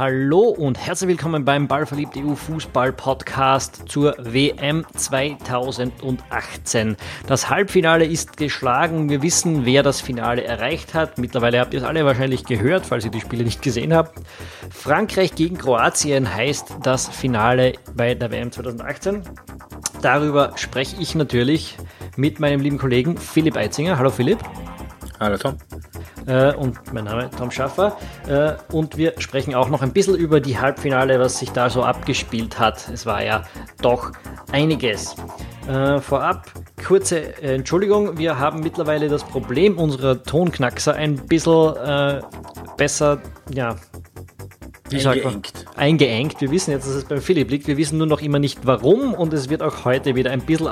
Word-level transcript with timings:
Hallo 0.00 0.44
und 0.44 0.78
herzlich 0.78 1.08
willkommen 1.08 1.44
beim 1.44 1.68
Ballverliebt 1.68 2.16
EU 2.16 2.34
Fußball 2.34 2.90
Podcast 2.90 3.82
zur 3.86 4.16
WM 4.18 4.86
2018. 4.96 6.96
Das 7.26 7.50
Halbfinale 7.50 8.06
ist 8.06 8.38
geschlagen. 8.38 9.10
Wir 9.10 9.20
wissen, 9.20 9.66
wer 9.66 9.82
das 9.82 10.00
Finale 10.00 10.42
erreicht 10.42 10.94
hat. 10.94 11.18
Mittlerweile 11.18 11.60
habt 11.60 11.74
ihr 11.74 11.80
es 11.80 11.86
alle 11.86 12.06
wahrscheinlich 12.06 12.46
gehört, 12.46 12.86
falls 12.86 13.04
ihr 13.04 13.10
die 13.10 13.20
Spiele 13.20 13.44
nicht 13.44 13.60
gesehen 13.60 13.92
habt. 13.92 14.18
Frankreich 14.70 15.34
gegen 15.34 15.58
Kroatien 15.58 16.34
heißt 16.34 16.76
das 16.82 17.06
Finale 17.06 17.74
bei 17.94 18.14
der 18.14 18.30
WM 18.30 18.50
2018. 18.50 19.22
Darüber 20.00 20.52
spreche 20.56 20.96
ich 20.98 21.14
natürlich 21.14 21.76
mit 22.16 22.40
meinem 22.40 22.62
lieben 22.62 22.78
Kollegen 22.78 23.18
Philipp 23.18 23.58
Eitzinger. 23.58 23.98
Hallo 23.98 24.08
Philipp. 24.08 24.38
Hallo 25.20 25.36
Tom. 25.36 25.58
Äh, 26.30 26.54
und 26.54 26.78
mein 26.94 27.04
Name 27.04 27.24
ist 27.24 27.36
Tom 27.36 27.50
Schaffer. 27.50 27.96
Äh, 28.28 28.52
und 28.72 28.96
wir 28.96 29.14
sprechen 29.18 29.54
auch 29.54 29.68
noch 29.68 29.82
ein 29.82 29.92
bisschen 29.92 30.14
über 30.14 30.40
die 30.40 30.58
Halbfinale, 30.58 31.18
was 31.18 31.40
sich 31.40 31.50
da 31.50 31.68
so 31.68 31.82
abgespielt 31.82 32.60
hat. 32.60 32.88
Es 32.92 33.04
war 33.04 33.24
ja 33.24 33.42
doch 33.82 34.12
einiges. 34.52 35.16
Äh, 35.68 35.98
vorab 35.98 36.46
kurze 36.86 37.42
Entschuldigung, 37.42 38.16
wir 38.16 38.38
haben 38.38 38.60
mittlerweile 38.60 39.08
das 39.08 39.24
Problem 39.24 39.76
unserer 39.76 40.22
Tonknackser 40.22 40.94
ein 40.94 41.16
bisschen 41.26 41.76
äh, 41.76 42.20
besser 42.76 43.20
ja, 43.52 43.76
Eingeengt. 44.92 45.66
eingeengt. 45.76 46.40
Wir 46.40 46.50
wissen 46.50 46.72
jetzt, 46.72 46.86
dass 46.86 46.94
es 46.94 47.04
beim 47.04 47.20
Philipp 47.20 47.50
liegt. 47.50 47.66
Wir 47.66 47.76
wissen 47.76 47.98
nur 47.98 48.06
noch 48.06 48.20
immer 48.22 48.38
nicht 48.38 48.60
warum 48.64 49.14
und 49.14 49.32
es 49.32 49.48
wird 49.48 49.62
auch 49.62 49.84
heute 49.84 50.16
wieder 50.16 50.30
ein 50.30 50.40
bisschen 50.40 50.66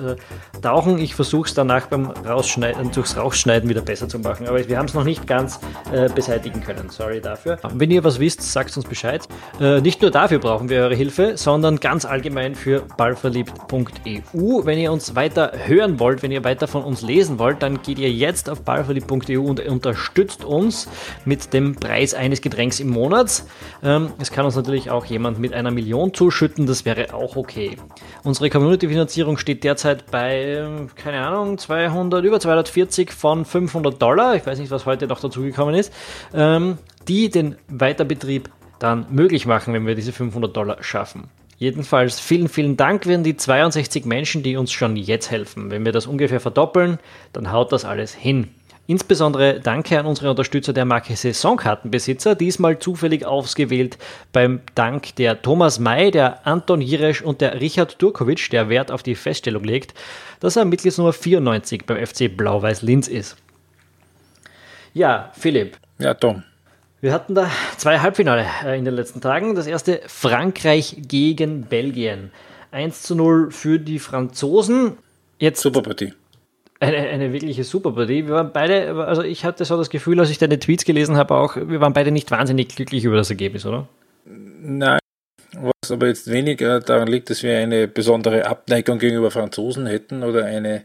auftauchen. 0.00 0.98
ich 0.98 1.14
versuche 1.14 1.48
es 1.48 1.54
danach 1.54 1.86
beim 1.86 2.06
Rausschneiden, 2.10 2.90
durchs 2.92 3.16
Rausschneiden 3.16 3.68
wieder 3.68 3.82
besser 3.82 4.08
zu 4.08 4.18
machen. 4.18 4.46
Aber 4.46 4.66
wir 4.66 4.78
haben 4.78 4.86
es 4.86 4.94
noch 4.94 5.04
nicht 5.04 5.26
ganz 5.26 5.60
äh, 5.92 6.08
beseitigen 6.08 6.62
können. 6.62 6.90
Sorry 6.90 7.20
dafür. 7.20 7.58
Wenn 7.74 7.90
ihr 7.90 8.04
was 8.04 8.20
wisst, 8.20 8.42
sagt 8.42 8.76
uns 8.76 8.86
Bescheid. 8.86 9.26
Äh, 9.60 9.80
nicht 9.80 10.02
nur 10.02 10.10
dafür 10.10 10.38
brauchen 10.38 10.68
wir 10.68 10.80
eure 10.80 10.94
Hilfe, 10.94 11.36
sondern 11.36 11.78
ganz 11.78 12.04
allgemein 12.04 12.54
für 12.54 12.82
ballverliebt.eu. 12.96 14.64
Wenn 14.64 14.78
ihr 14.78 14.92
uns 14.92 15.14
weiter 15.14 15.52
hören 15.64 15.98
wollt, 16.00 16.22
wenn 16.22 16.32
ihr 16.32 16.44
weiter 16.44 16.66
von 16.68 16.84
uns 16.84 17.02
lesen 17.02 17.38
wollt, 17.38 17.62
dann 17.62 17.82
geht 17.82 17.98
ihr 17.98 18.10
jetzt 18.10 18.50
auf 18.50 18.62
ballverliebt.eu 18.62 19.40
und 19.40 19.60
unterstützt 19.60 20.44
uns 20.44 20.88
mit 21.24 21.52
dem 21.52 21.76
Preis 21.76 22.14
eines 22.14 22.40
Getränks 22.40 22.80
im 22.80 22.88
Monat. 22.88 23.44
Ähm, 23.82 24.10
es 24.18 24.30
kann 24.30 24.44
uns 24.44 24.56
natürlich 24.56 24.90
auch 24.90 25.04
jemand 25.04 25.38
mit 25.38 25.52
einer 25.52 25.70
Million 25.70 26.12
zuschütten, 26.12 26.66
das 26.66 26.84
wäre 26.84 27.14
auch 27.14 27.36
okay. 27.36 27.76
Unsere 28.24 28.50
Community-Finanzierung 28.50 29.38
steht 29.38 29.64
derzeit 29.64 29.85
bei, 30.10 30.66
keine 30.96 31.26
Ahnung, 31.26 31.58
200, 31.58 32.24
über 32.24 32.40
240 32.40 33.12
von 33.12 33.44
500 33.44 34.00
Dollar. 34.00 34.34
Ich 34.36 34.46
weiß 34.46 34.58
nicht, 34.58 34.70
was 34.70 34.86
heute 34.86 35.06
noch 35.06 35.20
dazugekommen 35.20 35.74
ist. 35.74 35.92
Ähm, 36.34 36.78
die 37.08 37.30
den 37.30 37.56
Weiterbetrieb 37.68 38.50
dann 38.78 39.06
möglich 39.10 39.46
machen, 39.46 39.72
wenn 39.74 39.86
wir 39.86 39.94
diese 39.94 40.12
500 40.12 40.54
Dollar 40.54 40.82
schaffen. 40.82 41.30
Jedenfalls 41.58 42.20
vielen, 42.20 42.48
vielen 42.48 42.76
Dank 42.76 43.06
werden 43.06 43.24
die 43.24 43.36
62 43.36 44.04
Menschen, 44.04 44.42
die 44.42 44.56
uns 44.56 44.72
schon 44.72 44.96
jetzt 44.96 45.30
helfen. 45.30 45.70
Wenn 45.70 45.86
wir 45.86 45.92
das 45.92 46.06
ungefähr 46.06 46.40
verdoppeln, 46.40 46.98
dann 47.32 47.50
haut 47.50 47.72
das 47.72 47.86
alles 47.86 48.12
hin. 48.12 48.48
Insbesondere 48.88 49.58
danke 49.60 49.98
an 49.98 50.06
unsere 50.06 50.30
Unterstützer 50.30 50.72
der 50.72 50.84
Marke 50.84 51.16
Saisonkartenbesitzer, 51.16 52.36
diesmal 52.36 52.78
zufällig 52.78 53.26
ausgewählt 53.26 53.98
beim 54.32 54.60
Dank 54.76 55.16
der 55.16 55.42
Thomas 55.42 55.80
May, 55.80 56.12
der 56.12 56.46
Anton 56.46 56.80
Jiresch 56.80 57.20
und 57.20 57.40
der 57.40 57.60
Richard 57.60 58.00
Durkovic, 58.00 58.48
der 58.50 58.68
Wert 58.68 58.92
auf 58.92 59.02
die 59.02 59.16
Feststellung 59.16 59.64
legt, 59.64 59.94
dass 60.38 60.54
er 60.54 60.64
Mitgliedsnummer 60.64 61.12
94 61.12 61.84
beim 61.84 62.04
FC 62.04 62.34
Blau-Weiß 62.34 62.82
Linz 62.82 63.08
ist. 63.08 63.36
Ja, 64.94 65.32
Philipp. 65.36 65.76
Ja, 65.98 66.14
Tom. 66.14 66.44
Wir 67.00 67.12
hatten 67.12 67.34
da 67.34 67.50
zwei 67.76 67.98
Halbfinale 67.98 68.46
äh, 68.64 68.78
in 68.78 68.84
den 68.84 68.94
letzten 68.94 69.20
Tagen. 69.20 69.54
Das 69.56 69.66
erste 69.66 70.00
Frankreich 70.06 70.96
gegen 71.08 71.62
Belgien. 71.62 72.30
1 72.70 73.02
zu 73.02 73.16
0 73.16 73.50
für 73.50 73.78
die 73.78 73.98
Franzosen. 73.98 74.96
Jetzt 75.38 75.60
Super 75.60 75.82
Partie 75.82 76.14
eine, 76.80 76.96
eine 76.96 77.32
wirkliche 77.32 77.64
Superpartie. 77.64 78.26
Wir 78.26 78.34
waren 78.34 78.52
beide, 78.52 78.94
also 79.06 79.22
ich 79.22 79.44
hatte 79.44 79.64
so 79.64 79.76
das 79.76 79.90
Gefühl, 79.90 80.20
als 80.20 80.30
ich 80.30 80.38
deine 80.38 80.58
Tweets 80.58 80.84
gelesen 80.84 81.16
habe, 81.16 81.34
auch, 81.34 81.56
wir 81.56 81.80
waren 81.80 81.92
beide 81.92 82.10
nicht 82.10 82.30
wahnsinnig 82.30 82.68
glücklich 82.68 83.04
über 83.04 83.16
das 83.16 83.30
Ergebnis, 83.30 83.64
oder? 83.64 83.88
Nein, 84.26 84.98
was 85.52 85.90
aber 85.90 86.08
jetzt 86.08 86.30
weniger 86.30 86.80
daran 86.80 87.08
liegt, 87.08 87.30
dass 87.30 87.42
wir 87.42 87.56
eine 87.56 87.88
besondere 87.88 88.46
Abneigung 88.46 88.98
gegenüber 88.98 89.30
Franzosen 89.30 89.86
hätten 89.86 90.22
oder 90.22 90.44
eine 90.44 90.84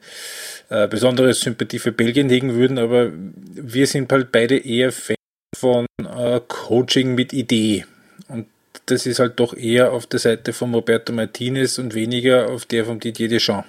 äh, 0.70 0.88
besondere 0.88 1.34
Sympathie 1.34 1.80
für 1.80 1.92
Belgien 1.92 2.30
hegen 2.30 2.54
würden, 2.54 2.78
aber 2.78 3.12
wir 3.54 3.88
sind 3.88 4.12
halt 4.12 4.32
beide 4.32 4.58
eher 4.58 4.92
Fans 4.92 5.18
von 5.56 5.86
äh, 6.00 6.40
Coaching 6.48 7.16
mit 7.16 7.34
Idee. 7.34 7.86
Und 8.30 8.48
das 8.86 9.06
ist 9.06 9.20
halt 9.20 9.40
doch 9.40 9.54
eher 9.54 9.92
auf 9.92 10.08
der 10.08 10.20
Seite 10.20 10.54
von 10.54 10.74
Roberto 10.74 11.12
Martinez 11.12 11.78
und 11.78 11.94
weniger 11.94 12.50
auf 12.50 12.66
der 12.66 12.86
von 12.86 13.00
Didier 13.00 13.28
Deschamps. 13.28 13.68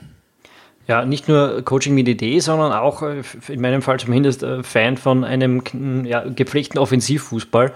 Ja, 0.88 1.04
nicht 1.04 1.28
nur 1.28 1.62
Coaching 1.62 1.94
mit 1.94 2.08
Idee, 2.08 2.40
sondern 2.40 2.72
auch 2.72 3.02
äh, 3.02 3.22
in 3.48 3.60
meinem 3.60 3.82
Fall 3.82 4.00
zumindest 4.00 4.42
äh, 4.42 4.62
Fan 4.62 4.96
von 4.96 5.24
einem 5.24 5.62
ja, 6.04 6.24
gepflegten 6.28 6.78
Offensivfußball. 6.78 7.72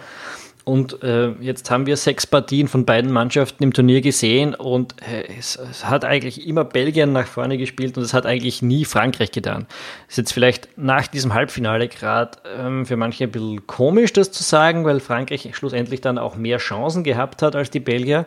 Und 0.69 1.01
äh, 1.05 1.31
jetzt 1.41 1.71
haben 1.71 1.87
wir 1.87 1.97
sechs 1.97 2.27
Partien 2.27 2.67
von 2.67 2.85
beiden 2.85 3.13
Mannschaften 3.13 3.63
im 3.63 3.73
Turnier 3.73 4.01
gesehen 4.01 4.53
und 4.53 5.01
äh, 5.01 5.23
es, 5.39 5.55
es, 5.55 5.89
hat 5.89 6.05
eigentlich 6.05 6.45
immer 6.45 6.65
Belgien 6.65 7.13
nach 7.13 7.29
vorne 7.29 7.57
gespielt 7.57 7.97
und 7.97 8.03
es 8.03 8.13
hat 8.13 8.27
eigentlich 8.27 8.63
nie 8.63 8.85
Frankreich 8.85 9.31
getan. 9.31 9.69
Ist 10.09 10.19
jetzt 10.19 10.33
vielleicht 10.33 10.77
nach 10.77 11.07
diesem 11.07 11.35
Halbfinale 11.35 11.87
gerade 11.87 12.39
ähm, 12.59 12.85
für 12.85 12.97
manche 12.97 13.23
ein 13.23 13.31
bisschen 13.31 13.65
komisch, 13.69 14.13
das 14.13 14.33
zu 14.33 14.43
sagen, 14.43 14.85
weil 14.85 14.99
Frankreich 14.99 15.49
schlussendlich 15.55 16.01
dann 16.01 16.19
auch 16.19 16.35
mehr 16.35 16.59
Chancen 16.59 17.05
gehabt 17.05 17.43
hat 17.43 17.55
als 17.55 17.71
die 17.71 17.79
Belgier. 17.79 18.27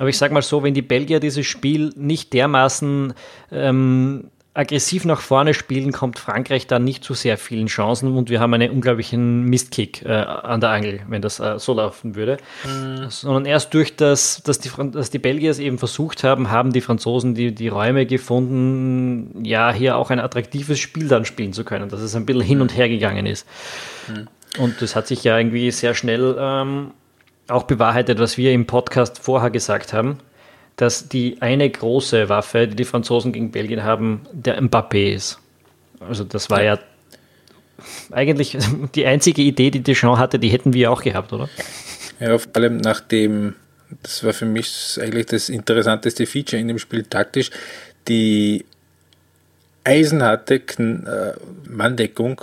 Aber 0.00 0.08
ich 0.08 0.18
sage 0.18 0.34
mal 0.34 0.42
so, 0.42 0.64
wenn 0.64 0.74
die 0.74 0.82
Belgier 0.82 1.20
dieses 1.20 1.46
Spiel 1.46 1.92
nicht 1.94 2.32
dermaßen 2.32 3.14
ähm, 3.52 4.24
aggressiv 4.58 5.04
nach 5.04 5.20
vorne 5.20 5.54
spielen, 5.54 5.92
kommt 5.92 6.18
Frankreich 6.18 6.66
dann 6.66 6.82
nicht 6.82 7.04
zu 7.04 7.14
sehr 7.14 7.38
vielen 7.38 7.68
Chancen 7.68 8.16
und 8.16 8.28
wir 8.28 8.40
haben 8.40 8.52
einen 8.54 8.72
unglaublichen 8.72 9.44
Mistkick 9.44 10.04
äh, 10.04 10.08
an 10.08 10.60
der 10.60 10.70
Angel, 10.70 11.00
wenn 11.06 11.22
das 11.22 11.38
äh, 11.38 11.60
so 11.60 11.74
laufen 11.74 12.16
würde. 12.16 12.38
Mhm. 12.64 13.08
Sondern 13.08 13.46
erst 13.46 13.72
durch 13.72 13.94
das, 13.94 14.42
dass 14.42 14.58
die, 14.58 14.70
dass 14.90 15.10
die 15.10 15.20
Belgier 15.20 15.52
es 15.52 15.60
eben 15.60 15.78
versucht 15.78 16.24
haben, 16.24 16.50
haben 16.50 16.72
die 16.72 16.80
Franzosen 16.80 17.36
die, 17.36 17.54
die 17.54 17.68
Räume 17.68 18.04
gefunden, 18.04 19.44
ja, 19.44 19.72
hier 19.72 19.96
auch 19.96 20.10
ein 20.10 20.18
attraktives 20.18 20.80
Spiel 20.80 21.06
dann 21.06 21.24
spielen 21.24 21.52
zu 21.52 21.62
können, 21.62 21.88
dass 21.88 22.00
es 22.00 22.16
ein 22.16 22.26
bisschen 22.26 22.42
hin 22.42 22.60
und 22.60 22.76
her 22.76 22.88
gegangen 22.88 23.26
ist. 23.26 23.46
Mhm. 24.08 24.26
Und 24.60 24.82
das 24.82 24.96
hat 24.96 25.06
sich 25.06 25.22
ja 25.22 25.38
irgendwie 25.38 25.70
sehr 25.70 25.94
schnell 25.94 26.36
ähm, 26.36 26.90
auch 27.46 27.62
bewahrheitet, 27.62 28.18
was 28.18 28.36
wir 28.36 28.50
im 28.50 28.66
Podcast 28.66 29.20
vorher 29.20 29.50
gesagt 29.50 29.92
haben, 29.92 30.18
dass 30.78 31.08
die 31.08 31.36
eine 31.40 31.68
große 31.68 32.28
Waffe, 32.28 32.68
die 32.68 32.76
die 32.76 32.84
Franzosen 32.84 33.32
gegen 33.32 33.50
Belgien 33.50 33.82
haben, 33.82 34.22
der 34.32 34.62
Mbappé 34.62 35.12
ist. 35.12 35.38
Also 36.00 36.22
das 36.22 36.48
war 36.50 36.62
ja, 36.62 36.74
ja 36.74 36.80
eigentlich 38.12 38.56
die 38.94 39.04
einzige 39.04 39.42
Idee, 39.42 39.70
die 39.70 39.82
Deschamps 39.82 40.18
hatte, 40.18 40.38
die 40.38 40.48
hätten 40.48 40.72
wir 40.72 40.90
auch 40.92 41.02
gehabt, 41.02 41.32
oder? 41.32 41.48
Ja, 42.20 42.38
vor 42.38 42.54
allem 42.54 42.78
nach 42.78 43.00
dem, 43.00 43.56
das 44.02 44.22
war 44.22 44.32
für 44.32 44.46
mich 44.46 44.98
eigentlich 45.02 45.26
das 45.26 45.48
interessanteste 45.48 46.26
Feature 46.26 46.60
in 46.60 46.68
dem 46.68 46.78
Spiel 46.78 47.02
taktisch, 47.02 47.50
die 48.06 48.64
eisenharte 49.82 50.54
äh, 50.54 51.32
Manndeckung 51.68 52.40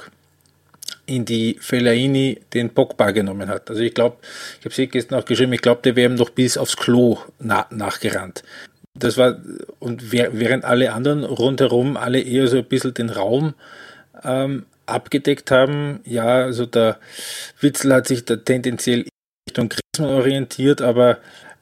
in 1.05 1.25
die 1.25 1.57
Fellaini 1.59 2.39
den 2.53 2.69
Pogba 2.71 3.11
genommen 3.11 3.49
hat. 3.49 3.69
Also 3.69 3.81
ich 3.81 3.93
glaube, 3.93 4.17
ich 4.59 4.65
habe 4.65 4.75
sie 4.75 4.87
gestern 4.87 5.19
auch 5.19 5.25
geschrieben, 5.25 5.53
ich 5.53 5.61
glaube, 5.61 5.81
der 5.83 5.95
wäre 5.95 6.11
ihm 6.11 6.15
noch 6.15 6.29
bis 6.29 6.57
aufs 6.57 6.77
Klo 6.77 7.19
na 7.39 7.67
nachgerannt. 7.69 8.43
Das 8.97 9.17
war, 9.17 9.37
und 9.79 10.11
während 10.11 10.63
alle 10.63 10.93
anderen 10.93 11.23
rundherum 11.25 11.97
alle 11.97 12.21
eher 12.21 12.47
so 12.47 12.57
ein 12.57 12.65
bisschen 12.65 12.93
den 12.93 13.09
Raum 13.09 13.53
ähm, 14.23 14.65
abgedeckt 14.85 15.51
haben, 15.51 15.99
ja, 16.05 16.43
also 16.43 16.65
der 16.65 16.99
Witzel 17.59 17.93
hat 17.93 18.07
sich 18.07 18.23
da 18.23 18.37
tendenziell 18.37 19.05
Richtung 19.49 19.69
Griezmann 19.69 20.15
orientiert, 20.15 20.81
aber 20.81 21.17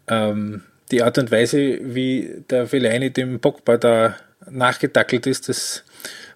ähm, 0.07 0.63
die 0.91 1.01
Art 1.01 1.17
und 1.17 1.31
Weise, 1.31 1.79
wie 1.81 2.43
der 2.49 2.67
Fellaini 2.67 3.09
dem 3.09 3.39
Pogba 3.39 3.77
da 3.77 4.15
nachgetackelt 4.49 5.25
ist, 5.25 5.49
das 5.49 5.83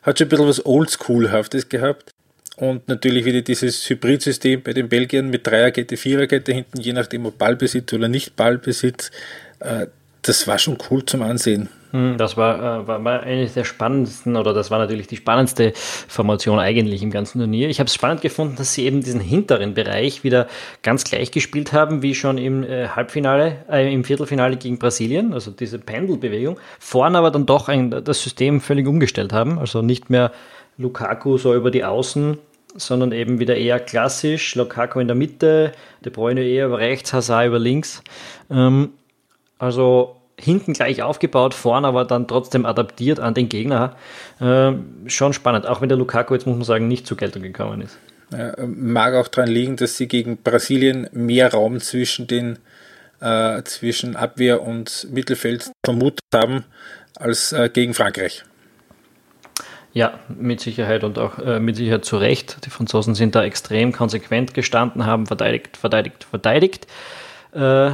hat 0.02 0.18
schon 0.18 0.28
ein 0.28 0.30
bisschen 0.30 0.48
was 0.48 0.66
Oldschoolhaftes 0.66 1.70
gehabt. 1.70 2.12
Und 2.58 2.88
natürlich 2.88 3.24
wieder 3.24 3.42
dieses 3.42 3.88
Hybridsystem 3.88 4.64
bei 4.64 4.74
den 4.74 4.90
Belgiern 4.90 5.30
mit 5.30 5.46
Dreierkette, 5.46 5.96
Viererkette 5.96 6.52
hinten, 6.52 6.82
je 6.82 6.92
nachdem 6.92 7.28
ob 7.28 7.38
Ballbesitz 7.38 7.94
oder 7.94 8.08
nicht 8.08 8.36
Ballbesitz. 8.36 9.12
Äh, 9.60 9.88
das 10.24 10.48
war 10.48 10.58
schon 10.58 10.78
cool 10.90 11.06
zum 11.06 11.22
Ansehen. 11.22 11.70
Hm, 11.92 12.18
das 12.18 12.36
war, 12.36 12.58
äh, 12.58 12.88
war, 12.88 13.04
war 13.04 13.22
eine 13.22 13.46
der 13.46 13.64
spannendsten, 13.64 14.36
oder 14.36 14.56
das 14.56 14.72
war 14.72 14.80
natürlich 14.80 15.06
die 15.06 15.18
spannendste 15.18 15.72
Formation 15.76 16.58
eigentlich 16.58 17.04
im 17.04 17.12
ganzen 17.12 17.38
Turnier. 17.40 17.70
Ich 17.70 17.80
habe 17.80 17.88
es 17.88 17.94
spannend 17.94 18.22
gefunden, 18.22 18.56
dass 18.56 18.74
sie 18.74 18.86
eben 18.86 19.02
diesen 19.02 19.22
hinteren 19.22 19.76
Bereich 19.76 20.24
wieder 20.24 20.48
ganz 20.82 21.04
gleich 21.04 21.30
gespielt 21.30 21.74
haben, 21.74 22.02
wie 22.02 22.16
schon 22.16 22.40
im 22.40 22.64
äh, 22.64 22.88
Halbfinale, 22.88 23.66
äh, 23.70 23.94
im 23.94 24.04
Viertelfinale 24.04 24.58
gegen 24.58 24.80
Brasilien, 24.80 25.32
also 25.32 25.52
diese 25.52 25.78
Pendelbewegung. 25.78 26.60
Vorne 26.80 27.20
aber 27.20 27.30
dann 27.30 27.46
doch 27.46 27.70
ein, 27.70 27.92
das 28.04 28.22
System 28.22 28.62
völlig 28.62 28.88
umgestellt 28.88 29.32
haben, 29.32 29.60
also 29.60 29.84
nicht 29.84 30.10
mehr 30.10 30.32
Lukaku 30.78 31.38
so 31.38 31.56
über 31.56 31.72
die 31.72 31.84
Außen 31.84 32.38
sondern 32.78 33.12
eben 33.12 33.40
wieder 33.40 33.58
eher 33.58 33.80
klassisch. 33.80 34.56
Lukaku 34.56 35.00
in 35.00 35.08
der 35.08 35.16
Mitte, 35.16 35.74
De 36.06 36.12
Bruyne 36.12 36.44
eher 36.44 36.68
über 36.68 36.78
rechts, 36.78 37.12
Hazard 37.14 37.48
über 37.48 37.60
links. 37.60 38.02
Ähm, 38.50 38.92
also 39.60 40.16
hinten 40.40 40.74
gleich 40.74 41.02
aufgebaut, 41.02 41.54
vorne 41.54 41.88
aber 41.88 42.06
dann 42.06 42.28
trotzdem 42.28 42.66
adaptiert 42.66 43.20
an 43.20 43.34
den 43.34 43.50
Gegner. 43.50 43.96
Äh, 44.40 44.74
schon 45.08 45.34
spannend, 45.34 45.68
auch 45.68 45.82
wenn 45.82 45.90
der 45.90 45.98
Lukaku 45.98 46.34
jetzt, 46.36 46.46
muss 46.46 46.56
man 46.56 46.66
sagen, 46.66 46.88
nicht 46.88 47.08
zur 47.08 47.18
Geltung 47.18 47.42
gekommen 47.42 47.82
ist. 47.82 47.98
Ja, 48.32 48.54
mag 48.66 49.16
auch 49.16 49.28
daran 49.28 49.50
liegen, 49.50 49.78
dass 49.78 49.98
sie 49.98 50.08
gegen 50.08 50.38
Brasilien 50.38 51.10
mehr 51.12 51.52
Raum 51.52 51.80
zwischen 51.80 52.28
den 52.28 52.60
äh, 53.20 53.64
zwischen 53.64 54.16
Abwehr 54.16 54.62
und 54.62 55.08
Mittelfeld 55.12 55.72
vermutet 55.84 56.20
haben 56.34 56.66
als 57.16 57.52
äh, 57.52 57.70
gegen 57.72 57.94
Frankreich. 57.94 58.44
Ja, 59.98 60.20
mit 60.30 60.60
Sicherheit 60.60 61.04
und 61.04 61.18
auch 61.18 61.40
äh, 61.40 61.60
mit 61.60 61.76
Sicherheit 61.76 62.06
zu 62.06 62.18
Recht. 62.18 62.64
Die 62.64 62.70
Franzosen 62.70 63.16
sind 63.16 63.34
da 63.34 63.44
extrem 63.44 63.94
konsequent 63.94 64.54
gestanden, 64.54 65.08
haben 65.08 65.26
verteidigt, 65.26 65.76
verteidigt, 65.76 66.24
verteidigt. 66.24 66.86
Äh, 67.52 67.94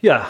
ja, 0.00 0.26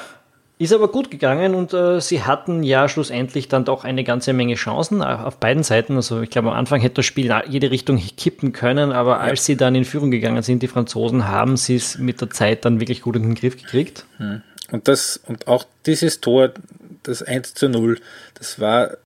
ist 0.59 0.73
aber 0.73 0.89
gut 0.89 1.13
gegangen 1.13 1.55
und 1.55 1.75
äh, 1.75 2.01
sie 2.01 2.25
hatten 2.25 2.65
ja 2.65 2.89
schlussendlich 2.89 3.47
dann 3.47 3.65
doch 3.65 3.85
eine 3.85 4.03
ganze 4.03 4.33
Menge 4.33 4.57
Chancen 4.57 5.01
auf 5.01 5.37
beiden 5.37 5.63
Seiten. 5.63 5.95
Also 5.95 6.23
ich 6.23 6.31
glaube, 6.31 6.49
am 6.49 6.55
Anfang 6.55 6.81
hätte 6.81 6.97
das 6.97 7.07
Spiel 7.07 7.27
in 7.31 7.53
jede 7.53 7.71
Richtung 7.71 7.97
kippen 8.17 8.51
können, 8.51 8.91
aber 8.91 9.21
als 9.21 9.45
sie 9.45 9.57
dann 9.57 9.77
in 9.77 9.85
Führung 9.85 10.11
gegangen 10.11 10.43
sind, 10.43 10.65
die 10.65 10.67
Franzosen, 10.67 11.29
haben 11.29 11.57
sie 11.57 11.77
es 11.77 11.99
mit 11.99 12.21
der 12.21 12.31
Zeit 12.31 12.65
dann 12.65 12.81
wirklich 12.81 13.03
gut 13.03 13.15
in 13.15 13.23
den 13.23 13.37
Griff 13.37 13.57
gekriegt. 13.57 14.07
Hm. 14.17 14.43
Und 14.73 14.89
das, 14.89 15.21
und 15.25 15.47
auch 15.47 15.65
dieses 15.87 16.21
Tor, 16.21 16.51
das 17.05 17.23
1 17.23 17.55
zu 17.55 17.69
0, 17.69 18.01
das 18.35 18.59
war, 18.59 18.97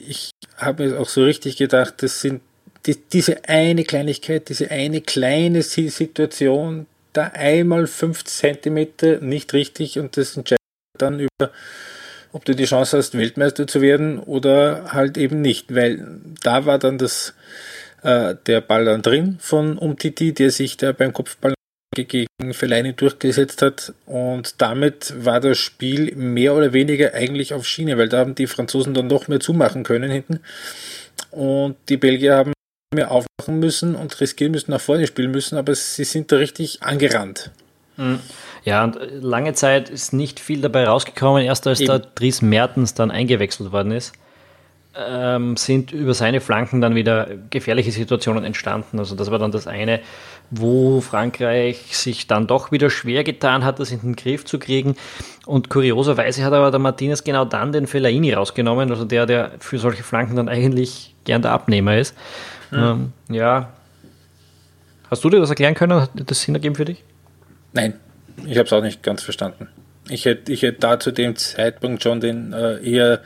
ich 0.00 0.30
habe 0.56 0.88
mir 0.88 1.00
auch 1.00 1.08
so 1.08 1.24
richtig 1.24 1.56
gedacht, 1.56 2.02
das 2.02 2.20
sind 2.20 2.42
die, 2.86 2.96
diese 2.96 3.48
eine 3.48 3.84
Kleinigkeit, 3.84 4.48
diese 4.48 4.70
eine 4.70 5.00
kleine 5.00 5.62
Situation, 5.62 6.86
da 7.12 7.24
einmal 7.34 7.86
5 7.86 8.24
Zentimeter 8.24 9.20
nicht 9.20 9.52
richtig 9.52 9.98
und 9.98 10.16
das 10.16 10.36
entscheidet 10.36 10.60
dann 10.98 11.20
über, 11.20 11.52
ob 12.32 12.44
du 12.44 12.54
die 12.54 12.64
Chance 12.64 12.96
hast, 12.96 13.16
Weltmeister 13.16 13.66
zu 13.66 13.80
werden 13.80 14.18
oder 14.18 14.92
halt 14.92 15.16
eben 15.18 15.40
nicht, 15.40 15.74
weil 15.74 16.20
da 16.42 16.66
war 16.66 16.78
dann 16.78 16.98
das, 16.98 17.34
äh, 18.02 18.34
der 18.46 18.60
Ball 18.60 18.84
dann 18.84 19.02
drin 19.02 19.36
von 19.40 19.78
Umtiti, 19.78 20.32
der 20.32 20.50
sich 20.50 20.76
da 20.76 20.92
beim 20.92 21.12
Kopfball 21.12 21.54
gegen 21.94 22.26
Fellaini 22.52 22.94
durchgesetzt 22.94 23.62
hat 23.62 23.92
und 24.06 24.60
damit 24.62 25.12
war 25.24 25.40
das 25.40 25.58
Spiel 25.58 26.14
mehr 26.16 26.54
oder 26.54 26.72
weniger 26.72 27.14
eigentlich 27.14 27.52
auf 27.52 27.66
Schiene, 27.66 27.98
weil 27.98 28.08
da 28.08 28.18
haben 28.18 28.34
die 28.34 28.46
Franzosen 28.46 28.94
dann 28.94 29.08
noch 29.08 29.28
mehr 29.28 29.40
zumachen 29.40 29.82
können 29.82 30.10
hinten 30.10 30.40
und 31.30 31.76
die 31.88 31.98
Belgier 31.98 32.36
haben 32.36 32.52
mehr 32.94 33.10
aufmachen 33.10 33.58
müssen 33.58 33.94
und 33.94 34.20
riskieren 34.20 34.52
müssen, 34.52 34.70
nach 34.70 34.80
vorne 34.80 35.06
spielen 35.06 35.30
müssen, 35.30 35.56
aber 35.56 35.74
sie 35.74 36.04
sind 36.04 36.32
da 36.32 36.36
richtig 36.36 36.82
angerannt. 36.82 37.50
Mhm. 37.96 38.20
Ja, 38.64 38.84
und 38.84 38.98
lange 39.20 39.54
Zeit 39.54 39.90
ist 39.90 40.12
nicht 40.12 40.40
viel 40.40 40.60
dabei 40.60 40.84
rausgekommen. 40.86 41.42
Erst 41.42 41.66
als 41.66 41.80
Eben. 41.80 41.88
der 41.88 41.98
Dries 41.98 42.42
Mertens 42.42 42.94
dann 42.94 43.10
eingewechselt 43.10 43.72
worden 43.72 43.92
ist, 43.92 44.12
ähm, 44.94 45.56
sind 45.56 45.92
über 45.92 46.14
seine 46.14 46.40
Flanken 46.40 46.80
dann 46.80 46.94
wieder 46.94 47.28
gefährliche 47.50 47.90
Situationen 47.90 48.44
entstanden. 48.44 48.98
Also 48.98 49.14
das 49.14 49.30
war 49.30 49.38
dann 49.38 49.52
das 49.52 49.66
eine, 49.66 50.00
wo 50.54 51.00
Frankreich 51.00 51.96
sich 51.96 52.26
dann 52.26 52.46
doch 52.46 52.72
wieder 52.72 52.90
schwer 52.90 53.24
getan 53.24 53.64
hat, 53.64 53.80
das 53.80 53.90
in 53.90 54.00
den 54.00 54.16
Griff 54.16 54.44
zu 54.44 54.58
kriegen. 54.58 54.96
Und 55.46 55.70
kurioserweise 55.70 56.44
hat 56.44 56.52
aber 56.52 56.70
der 56.70 56.78
Martinez 56.78 57.24
genau 57.24 57.46
dann 57.46 57.72
den 57.72 57.86
Fellaini 57.86 58.34
rausgenommen, 58.34 58.90
also 58.90 59.06
der, 59.06 59.24
der 59.24 59.52
für 59.60 59.78
solche 59.78 60.02
Flanken 60.02 60.36
dann 60.36 60.50
eigentlich 60.50 61.14
gern 61.24 61.40
der 61.40 61.52
Abnehmer 61.52 61.96
ist. 61.96 62.14
Mhm. 62.70 62.78
Ähm, 62.78 63.12
ja. 63.34 63.72
Hast 65.10 65.24
du 65.24 65.30
dir 65.30 65.40
das 65.40 65.48
erklären 65.48 65.74
können? 65.74 66.02
Hat 66.02 66.10
das 66.14 66.42
Sinn 66.42 66.54
ergeben 66.54 66.74
für 66.74 66.84
dich? 66.84 67.02
Nein, 67.72 67.94
ich 68.46 68.58
habe 68.58 68.66
es 68.66 68.72
auch 68.74 68.82
nicht 68.82 69.02
ganz 69.02 69.22
verstanden. 69.22 69.68
Ich 70.10 70.26
hätte 70.26 70.52
ich 70.52 70.62
hätt 70.62 70.84
da 70.84 71.00
zu 71.00 71.12
dem 71.12 71.34
Zeitpunkt 71.36 72.02
schon 72.02 72.20
den 72.20 72.52
äh, 72.52 72.76
eher 72.82 73.20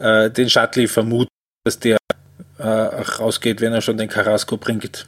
äh, 0.00 0.30
den 0.30 0.50
Shuttley 0.50 0.88
vermutet, 0.88 1.30
dass 1.64 1.78
der 1.78 1.98
äh, 2.58 2.66
rausgeht, 2.66 3.60
wenn 3.60 3.72
er 3.72 3.82
schon 3.82 3.98
den 3.98 4.08
Carrasco 4.08 4.56
bringt. 4.56 5.06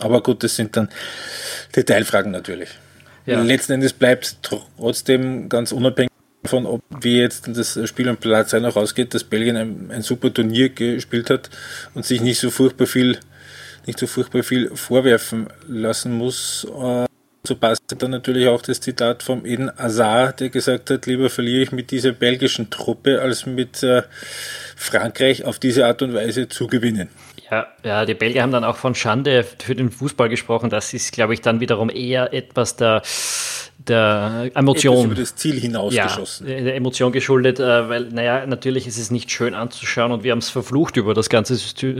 Aber 0.00 0.22
gut, 0.22 0.42
das 0.42 0.56
sind 0.56 0.76
dann 0.76 0.88
Detailfragen 1.74 2.32
natürlich. 2.32 2.70
Ja. 3.26 3.42
Letzten 3.42 3.74
Endes 3.74 3.92
bleibt 3.92 4.38
trotzdem 4.42 5.48
ganz 5.48 5.72
unabhängig 5.72 6.10
davon, 6.42 6.66
ob 6.66 6.82
wie 7.00 7.18
jetzt 7.18 7.48
das 7.48 7.78
Spiel 7.88 8.08
am 8.08 8.16
Platz 8.16 8.52
noch 8.54 8.76
rausgeht, 8.76 9.14
dass 9.14 9.24
Belgien 9.24 9.56
ein, 9.56 9.90
ein, 9.90 10.02
super 10.02 10.32
Turnier 10.32 10.70
gespielt 10.70 11.30
hat 11.30 11.50
und 11.94 12.04
sich 12.04 12.20
nicht 12.20 12.40
so 12.40 12.50
furchtbar 12.50 12.86
viel, 12.86 13.18
nicht 13.86 13.98
so 13.98 14.06
furchtbar 14.06 14.42
viel 14.42 14.74
vorwerfen 14.74 15.48
lassen 15.68 16.12
muss. 16.12 16.64
Äh, 16.64 17.06
so 17.46 17.56
passt 17.56 17.82
dann 17.98 18.10
natürlich 18.10 18.48
auch 18.48 18.62
das 18.62 18.80
Zitat 18.80 19.22
vom 19.22 19.46
Eden 19.46 19.70
Azar, 19.78 20.32
der 20.32 20.50
gesagt 20.50 20.90
hat, 20.90 21.06
lieber 21.06 21.30
verliere 21.30 21.62
ich 21.62 21.72
mit 21.72 21.90
dieser 21.90 22.12
belgischen 22.12 22.68
Truppe, 22.68 23.20
als 23.20 23.46
mit 23.46 23.82
äh, 23.82 24.02
Frankreich 24.76 25.44
auf 25.44 25.58
diese 25.58 25.86
Art 25.86 26.02
und 26.02 26.12
Weise 26.14 26.48
zu 26.48 26.66
gewinnen. 26.66 27.08
Ja, 27.50 27.66
ja, 27.82 28.04
die 28.06 28.14
Belgier 28.14 28.42
haben 28.42 28.52
dann 28.52 28.62
auch 28.64 28.76
von 28.76 28.94
Schande 28.94 29.42
für 29.42 29.74
den 29.74 29.90
Fußball 29.90 30.28
gesprochen. 30.28 30.70
Das 30.70 30.94
ist, 30.94 31.12
glaube 31.12 31.34
ich, 31.34 31.40
dann 31.40 31.58
wiederum 31.58 31.90
eher 31.90 32.32
etwas 32.32 32.76
der 32.76 33.02
der 33.88 34.50
Emotion. 34.54 35.06
über 35.06 35.14
das 35.14 35.36
Ziel 35.36 35.58
hinausgeschossen. 35.58 36.48
Ja, 36.48 36.60
der 36.60 36.76
Emotion 36.76 37.12
geschuldet, 37.12 37.60
äh, 37.60 37.88
weil, 37.88 38.04
naja, 38.10 38.46
natürlich 38.46 38.86
ist 38.86 38.98
es 38.98 39.10
nicht 39.10 39.30
schön 39.30 39.54
anzuschauen 39.54 40.12
und 40.12 40.22
wir 40.22 40.32
haben 40.32 40.38
es 40.38 40.50
verflucht 40.50 40.96
über 40.96 41.14
das 41.14 41.28
ganze 41.28 41.56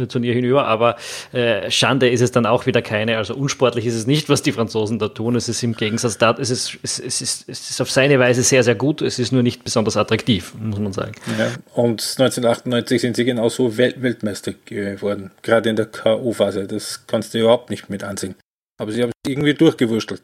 Turnier 0.08 0.34
hinüber, 0.34 0.66
aber 0.66 0.96
äh, 1.32 1.70
Schande 1.70 2.08
ist 2.10 2.20
es 2.20 2.32
dann 2.32 2.46
auch 2.46 2.66
wieder 2.66 2.82
keine. 2.82 3.16
Also 3.16 3.34
unsportlich 3.34 3.86
ist 3.86 3.94
es 3.94 4.06
nicht, 4.06 4.28
was 4.28 4.42
die 4.42 4.52
Franzosen 4.52 4.98
da 4.98 5.08
tun. 5.08 5.36
Es 5.36 5.48
ist 5.48 5.62
im 5.62 5.74
Gegensatz 5.74 6.18
dazu, 6.18 6.42
es 6.42 6.50
ist, 6.50 6.78
es, 6.82 6.98
ist, 6.98 7.48
es 7.48 7.70
ist 7.70 7.80
auf 7.80 7.90
seine 7.90 8.18
Weise 8.18 8.42
sehr, 8.42 8.62
sehr 8.62 8.74
gut. 8.74 9.00
Es 9.00 9.18
ist 9.18 9.32
nur 9.32 9.42
nicht 9.42 9.64
besonders 9.64 9.96
attraktiv, 9.96 10.54
muss 10.58 10.78
man 10.78 10.92
sagen. 10.92 11.12
Ja, 11.38 11.50
und 11.74 12.02
1998 12.02 13.00
sind 13.00 13.16
sie 13.16 13.24
genauso 13.24 13.76
Welt 13.76 14.02
Weltmeister 14.02 14.52
geworden, 14.64 15.30
gerade 15.42 15.70
in 15.70 15.76
der 15.76 15.86
K.O.-Phase. 15.86 16.66
Das 16.66 17.06
kannst 17.06 17.34
du 17.34 17.38
überhaupt 17.38 17.70
nicht 17.70 17.88
mit 17.88 18.04
ansehen. 18.04 18.34
Aber 18.78 18.92
sie 18.92 19.02
haben 19.02 19.10
es 19.10 19.30
irgendwie 19.30 19.54
durchgewurstelt. 19.54 20.22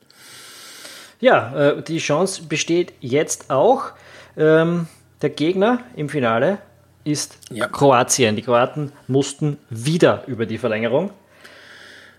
Ja, 1.20 1.70
äh, 1.70 1.82
die 1.82 1.98
Chance 1.98 2.42
besteht 2.48 2.92
jetzt 3.00 3.50
auch. 3.50 3.92
Ähm, 4.36 4.86
der 5.22 5.30
Gegner 5.30 5.84
im 5.96 6.08
Finale 6.08 6.58
ist 7.04 7.38
ja. 7.50 7.66
Kroatien. 7.68 8.36
Die 8.36 8.42
Kroaten 8.42 8.92
mussten 9.06 9.58
wieder 9.70 10.24
über 10.26 10.46
die 10.46 10.58
Verlängerung. 10.58 11.10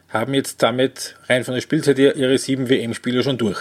Haben 0.09 0.33
jetzt 0.33 0.63
damit 0.63 1.15
rein 1.27 1.43
von 1.43 1.53
der 1.53 1.61
Spielzeit 1.61 1.99
ihre 1.99 2.37
sieben 2.37 2.69
WM-Spiele 2.69 3.23
schon 3.23 3.37
durch. 3.37 3.59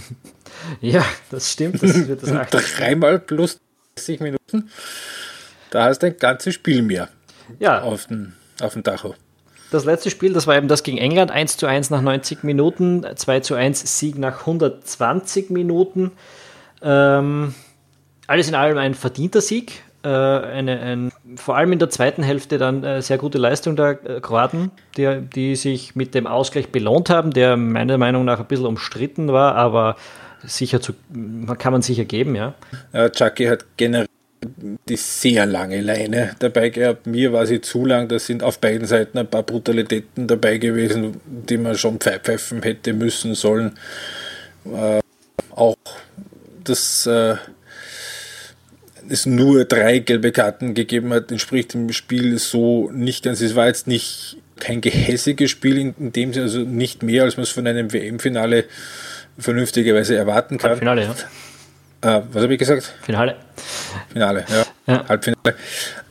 ja, 0.80 1.04
das 1.30 1.50
stimmt. 1.50 1.82
Das 1.82 2.06
wird 2.06 2.22
das 2.22 2.50
Dreimal 2.76 3.18
plus 3.18 3.58
30 3.96 4.20
Minuten. 4.20 4.70
Da 5.70 5.84
hast 5.84 6.00
du 6.00 6.06
ein 6.06 6.18
ganzes 6.18 6.54
Spiel 6.54 6.82
mehr 6.82 7.08
ja. 7.58 7.80
auf 7.80 8.06
dem, 8.06 8.34
auf 8.60 8.74
dem 8.74 8.84
Tacho. 8.84 9.14
Das 9.72 9.86
letzte 9.86 10.10
Spiel, 10.10 10.34
das 10.34 10.46
war 10.46 10.54
eben 10.54 10.68
das 10.68 10.82
gegen 10.82 10.98
England, 10.98 11.30
1 11.30 11.56
zu 11.56 11.66
1 11.66 11.88
nach 11.88 12.02
90 12.02 12.44
Minuten, 12.44 13.06
2 13.14 13.40
zu 13.40 13.54
1 13.54 13.98
Sieg 13.98 14.18
nach 14.18 14.40
120 14.40 15.48
Minuten. 15.48 16.12
Ähm, 16.82 17.54
alles 18.26 18.48
in 18.48 18.54
allem 18.54 18.76
ein 18.76 18.92
verdienter 18.92 19.40
Sieg. 19.40 19.82
Äh, 20.04 20.08
eine, 20.08 20.78
ein, 20.78 21.12
vor 21.36 21.56
allem 21.56 21.72
in 21.72 21.78
der 21.78 21.88
zweiten 21.88 22.22
Hälfte 22.22 22.58
dann 22.58 22.84
äh, 22.84 23.00
sehr 23.00 23.16
gute 23.16 23.38
Leistung 23.38 23.74
der 23.74 23.98
äh, 24.04 24.20
Kroaten, 24.20 24.72
die, 24.98 25.22
die 25.34 25.56
sich 25.56 25.96
mit 25.96 26.14
dem 26.14 26.26
Ausgleich 26.26 26.68
belohnt 26.68 27.08
haben, 27.08 27.30
der 27.30 27.56
meiner 27.56 27.96
Meinung 27.96 28.26
nach 28.26 28.40
ein 28.40 28.46
bisschen 28.46 28.66
umstritten 28.66 29.32
war, 29.32 29.54
aber 29.54 29.96
sicher 30.42 30.82
zu, 30.82 30.92
kann 31.56 31.72
man 31.72 31.80
sicher 31.80 32.04
geben, 32.04 32.34
ja. 32.34 32.52
ja 32.92 33.08
Chucky 33.08 33.46
hat 33.46 33.64
generell 33.78 34.06
die 34.88 34.96
sehr 34.96 35.46
lange 35.46 35.80
Leine 35.80 36.34
dabei 36.38 36.70
gehabt. 36.70 37.06
Mir 37.06 37.32
war 37.32 37.46
sie 37.46 37.60
zu 37.60 37.84
lang, 37.84 38.08
da 38.08 38.18
sind 38.18 38.42
auf 38.42 38.58
beiden 38.58 38.86
Seiten 38.86 39.18
ein 39.18 39.28
paar 39.28 39.42
Brutalitäten 39.42 40.26
dabei 40.26 40.58
gewesen, 40.58 41.20
die 41.24 41.56
man 41.56 41.76
schon 41.76 41.98
pfeifen 41.98 42.62
hätte 42.62 42.92
müssen 42.92 43.34
sollen. 43.34 43.78
Äh, 44.64 45.00
auch 45.54 45.76
dass 46.64 47.06
äh, 47.06 47.36
es 49.08 49.26
nur 49.26 49.64
drei 49.64 49.98
gelbe 49.98 50.32
Karten 50.32 50.74
gegeben 50.74 51.12
hat, 51.12 51.30
entspricht 51.30 51.74
dem 51.74 51.92
Spiel 51.92 52.38
so 52.38 52.90
nicht 52.92 53.24
ganz. 53.24 53.40
Es 53.40 53.54
war 53.54 53.66
jetzt 53.66 53.86
nicht 53.86 54.36
kein 54.58 54.80
gehässiges 54.80 55.50
Spiel 55.50 55.78
in, 55.78 55.94
in 55.98 56.12
dem 56.12 56.32
Sinne, 56.32 56.44
also 56.44 56.60
nicht 56.60 57.02
mehr, 57.02 57.24
als 57.24 57.36
man 57.36 57.42
es 57.42 57.50
von 57.50 57.66
einem 57.66 57.92
WM-Finale 57.92 58.64
vernünftigerweise 59.38 60.16
erwarten 60.16 60.58
kann. 60.58 60.78
Finale, 60.78 61.02
ja. 61.02 61.14
Äh, 62.02 62.20
was 62.32 62.42
habe 62.42 62.52
ich 62.52 62.58
gesagt? 62.58 62.92
Finale. 63.02 63.36
Finale, 64.12 64.44
ja. 64.48 64.92
ja. 64.92 65.08
Halbfinale. 65.08 65.54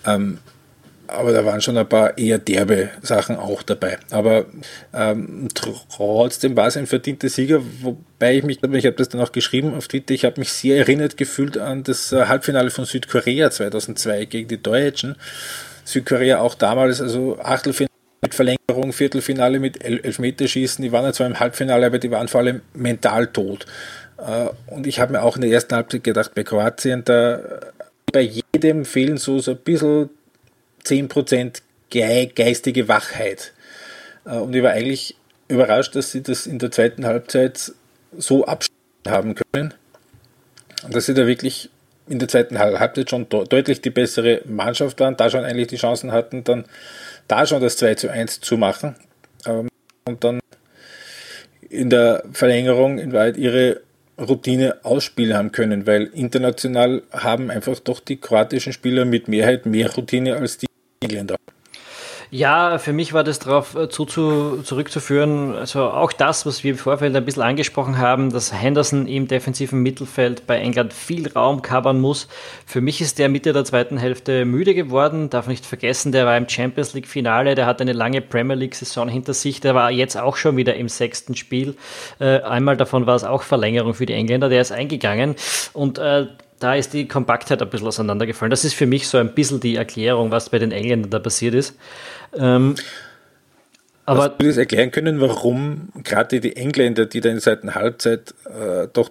Ähm, 0.05 0.39
aber 1.11 1.33
da 1.33 1.45
waren 1.45 1.61
schon 1.61 1.77
ein 1.77 1.87
paar 1.87 2.17
eher 2.17 2.37
derbe 2.37 2.89
Sachen 3.01 3.35
auch 3.35 3.63
dabei. 3.63 3.97
Aber 4.11 4.45
ähm, 4.93 5.49
trotzdem 5.53 6.55
war 6.55 6.67
es 6.67 6.77
ein 6.77 6.87
verdienter 6.87 7.27
Sieger, 7.27 7.61
wobei 7.81 8.37
ich 8.37 8.43
mich, 8.43 8.63
ich 8.63 8.85
habe 8.85 8.95
das 8.95 9.09
dann 9.09 9.19
auch 9.19 9.33
geschrieben 9.33 9.73
auf 9.73 9.89
Twitter, 9.89 10.13
ich 10.13 10.23
habe 10.23 10.39
mich 10.39 10.53
sehr 10.53 10.77
erinnert 10.77 11.17
gefühlt 11.17 11.57
an 11.57 11.83
das 11.83 12.13
äh, 12.13 12.25
Halbfinale 12.25 12.71
von 12.71 12.85
Südkorea 12.85 13.51
2002 13.51 14.25
gegen 14.25 14.47
die 14.47 14.63
Deutschen. 14.63 15.17
Südkorea 15.83 16.39
auch 16.39 16.55
damals, 16.55 17.01
also 17.01 17.37
Achtelfinale 17.41 17.91
mit 18.21 18.35
Verlängerung, 18.35 18.93
Viertelfinale 18.93 19.59
mit 19.59 19.83
El 19.83 19.99
Elfmeterschießen. 19.99 20.83
Die 20.83 20.91
waren 20.91 21.11
zwar 21.11 21.27
im 21.27 21.39
Halbfinale, 21.39 21.87
aber 21.87 21.99
die 21.99 22.11
waren 22.11 22.27
vor 22.27 22.41
allem 22.41 22.61
mental 22.73 23.27
tot. 23.27 23.65
Äh, 24.25 24.49
und 24.67 24.87
ich 24.87 24.99
habe 24.99 25.13
mir 25.13 25.23
auch 25.23 25.35
in 25.35 25.41
der 25.41 25.51
ersten 25.51 25.75
Halbzeit 25.75 26.03
gedacht, 26.03 26.33
bei 26.35 26.43
Kroatien, 26.43 27.03
da 27.03 27.41
bei 28.11 28.21
jedem 28.53 28.85
fehlen 28.85 29.17
so, 29.17 29.39
so 29.39 29.51
ein 29.51 29.57
bisschen 29.57 30.09
10% 30.83 31.61
geistige 31.89 32.87
Wachheit. 32.87 33.53
Äh, 34.25 34.37
und 34.37 34.55
ich 34.55 34.63
war 34.63 34.71
eigentlich 34.71 35.15
überrascht, 35.47 35.95
dass 35.95 36.11
sie 36.11 36.23
das 36.23 36.47
in 36.47 36.59
der 36.59 36.71
zweiten 36.71 37.05
Halbzeit 37.05 37.73
so 38.17 38.45
abschließen 38.45 38.79
haben 39.07 39.35
können. 39.35 39.73
Und 40.83 40.95
dass 40.95 41.05
sie 41.05 41.13
da 41.13 41.27
wirklich 41.27 41.69
in 42.07 42.19
der 42.19 42.27
zweiten 42.27 42.57
Halbzeit 42.59 43.09
schon 43.09 43.29
deutlich 43.29 43.81
die 43.81 43.89
bessere 43.89 44.41
Mannschaft 44.45 44.99
waren, 44.99 45.15
da 45.15 45.29
schon 45.29 45.45
eigentlich 45.45 45.67
die 45.67 45.77
Chancen 45.77 46.11
hatten, 46.11 46.43
dann 46.43 46.65
da 47.27 47.45
schon 47.45 47.61
das 47.61 47.77
2 47.77 47.95
zu 47.95 48.09
1 48.09 48.41
zu 48.41 48.57
machen. 48.57 48.95
Ähm, 49.45 49.69
und 50.05 50.23
dann 50.23 50.39
in 51.69 51.89
der 51.89 52.23
Verlängerung 52.33 52.97
in 52.97 53.13
Wahrheit 53.13 53.37
ihre 53.37 53.81
Routine 54.21 54.77
ausspielen 54.83 55.35
haben 55.35 55.51
können, 55.51 55.87
weil 55.87 56.03
international 56.13 57.03
haben 57.11 57.49
einfach 57.49 57.79
doch 57.79 57.99
die 57.99 58.17
kroatischen 58.17 58.73
Spieler 58.73 59.05
mit 59.05 59.27
Mehrheit 59.27 59.65
mehr 59.65 59.91
Routine 59.93 60.35
als 60.35 60.57
die 60.57 60.67
Engländer. 61.01 61.37
Ja, 62.33 62.77
für 62.77 62.93
mich 62.93 63.11
war 63.11 63.25
das 63.25 63.39
darauf 63.39 63.75
äh, 63.75 63.89
zu, 63.89 64.05
zu, 64.05 64.61
zurückzuführen, 64.63 65.53
also 65.53 65.83
auch 65.83 66.13
das, 66.13 66.45
was 66.45 66.63
wir 66.63 66.71
im 66.71 66.77
Vorfeld 66.77 67.13
ein 67.13 67.25
bisschen 67.25 67.43
angesprochen 67.43 67.97
haben, 67.97 68.31
dass 68.31 68.53
Henderson 68.53 69.05
im 69.05 69.27
defensiven 69.27 69.83
Mittelfeld 69.83 70.47
bei 70.47 70.57
England 70.57 70.93
viel 70.93 71.27
Raum 71.27 71.61
covern 71.61 71.99
muss. 71.99 72.29
Für 72.65 72.79
mich 72.79 73.01
ist 73.01 73.19
der 73.19 73.27
Mitte 73.27 73.51
der 73.51 73.65
zweiten 73.65 73.97
Hälfte 73.97 74.45
müde 74.45 74.73
geworden, 74.73 75.29
darf 75.29 75.47
nicht 75.47 75.65
vergessen, 75.65 76.13
der 76.13 76.25
war 76.25 76.37
im 76.37 76.47
Champions 76.47 76.93
League 76.93 77.07
Finale, 77.07 77.53
der 77.53 77.65
hat 77.65 77.81
eine 77.81 77.91
lange 77.91 78.21
Premier 78.21 78.55
League 78.55 78.75
Saison 78.75 79.09
hinter 79.09 79.33
sich, 79.33 79.59
der 79.59 79.75
war 79.75 79.91
jetzt 79.91 80.15
auch 80.15 80.37
schon 80.37 80.55
wieder 80.55 80.75
im 80.75 80.87
sechsten 80.87 81.35
Spiel. 81.35 81.75
Äh, 82.19 82.39
einmal 82.43 82.77
davon 82.77 83.07
war 83.07 83.15
es 83.17 83.25
auch 83.25 83.43
Verlängerung 83.43 83.93
für 83.93 84.05
die 84.05 84.13
Engländer, 84.13 84.47
der 84.47 84.61
ist 84.61 84.71
eingegangen 84.71 85.35
und 85.73 85.97
äh, 85.97 86.27
da 86.61 86.75
ist 86.75 86.93
die 86.93 87.07
Kompaktheit 87.07 87.61
ein 87.61 87.69
bisschen 87.69 87.87
auseinandergefallen. 87.87 88.51
Das 88.51 88.63
ist 88.63 88.75
für 88.75 88.85
mich 88.85 89.07
so 89.07 89.17
ein 89.17 89.33
bisschen 89.33 89.59
die 89.59 89.75
Erklärung, 89.75 90.29
was 90.31 90.49
bei 90.49 90.59
den 90.59 90.71
Engländern 90.71 91.09
da 91.09 91.19
passiert 91.19 91.55
ist. 91.55 91.75
Ähm, 92.33 92.75
aber 94.05 94.23
Hast 94.23 94.41
du 94.41 94.47
das 94.47 94.57
erklären 94.57 94.91
können, 94.91 95.21
warum 95.21 95.89
gerade 96.03 96.39
die 96.39 96.55
Engländer, 96.55 97.05
die 97.05 97.21
da 97.21 97.29
in 97.29 97.35
der 97.35 97.43
zweiten 97.43 97.75
Halbzeit 97.75 98.33
äh, 98.45 98.87
doch 98.91 99.09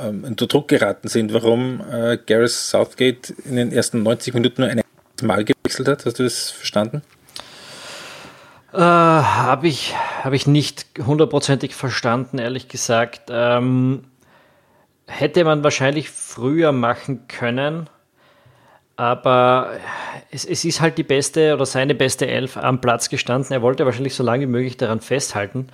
ähm, 0.00 0.24
unter 0.24 0.46
Druck 0.46 0.68
geraten 0.68 1.08
sind, 1.08 1.34
warum 1.34 1.82
äh, 1.90 2.16
Gareth 2.24 2.50
Southgate 2.50 3.34
in 3.44 3.56
den 3.56 3.72
ersten 3.72 4.02
90 4.02 4.34
Minuten 4.34 4.62
nur 4.62 4.70
ein 4.70 4.80
Mal 5.22 5.44
gewechselt 5.44 5.88
hat? 5.88 6.06
Hast 6.06 6.18
du 6.18 6.22
das 6.22 6.50
verstanden? 6.50 7.02
Äh, 8.72 8.78
Habe 8.78 9.68
ich, 9.68 9.94
hab 10.22 10.32
ich 10.32 10.46
nicht 10.46 10.86
hundertprozentig 11.04 11.74
verstanden, 11.74 12.38
ehrlich 12.38 12.68
gesagt. 12.68 13.22
Ähm, 13.28 14.04
hätte 15.06 15.44
man 15.44 15.64
wahrscheinlich 15.64 16.08
früher 16.08 16.72
machen 16.72 17.26
können, 17.26 17.90
aber 19.00 19.70
es, 20.30 20.44
es, 20.44 20.62
ist 20.66 20.82
halt 20.82 20.98
die 20.98 21.04
beste 21.04 21.54
oder 21.54 21.64
seine 21.64 21.94
beste 21.94 22.26
Elf 22.26 22.58
am 22.58 22.82
Platz 22.82 23.08
gestanden. 23.08 23.50
Er 23.50 23.62
wollte 23.62 23.86
wahrscheinlich 23.86 24.14
so 24.14 24.22
lange 24.22 24.42
wie 24.42 24.50
möglich 24.50 24.76
daran 24.76 25.00
festhalten. 25.00 25.68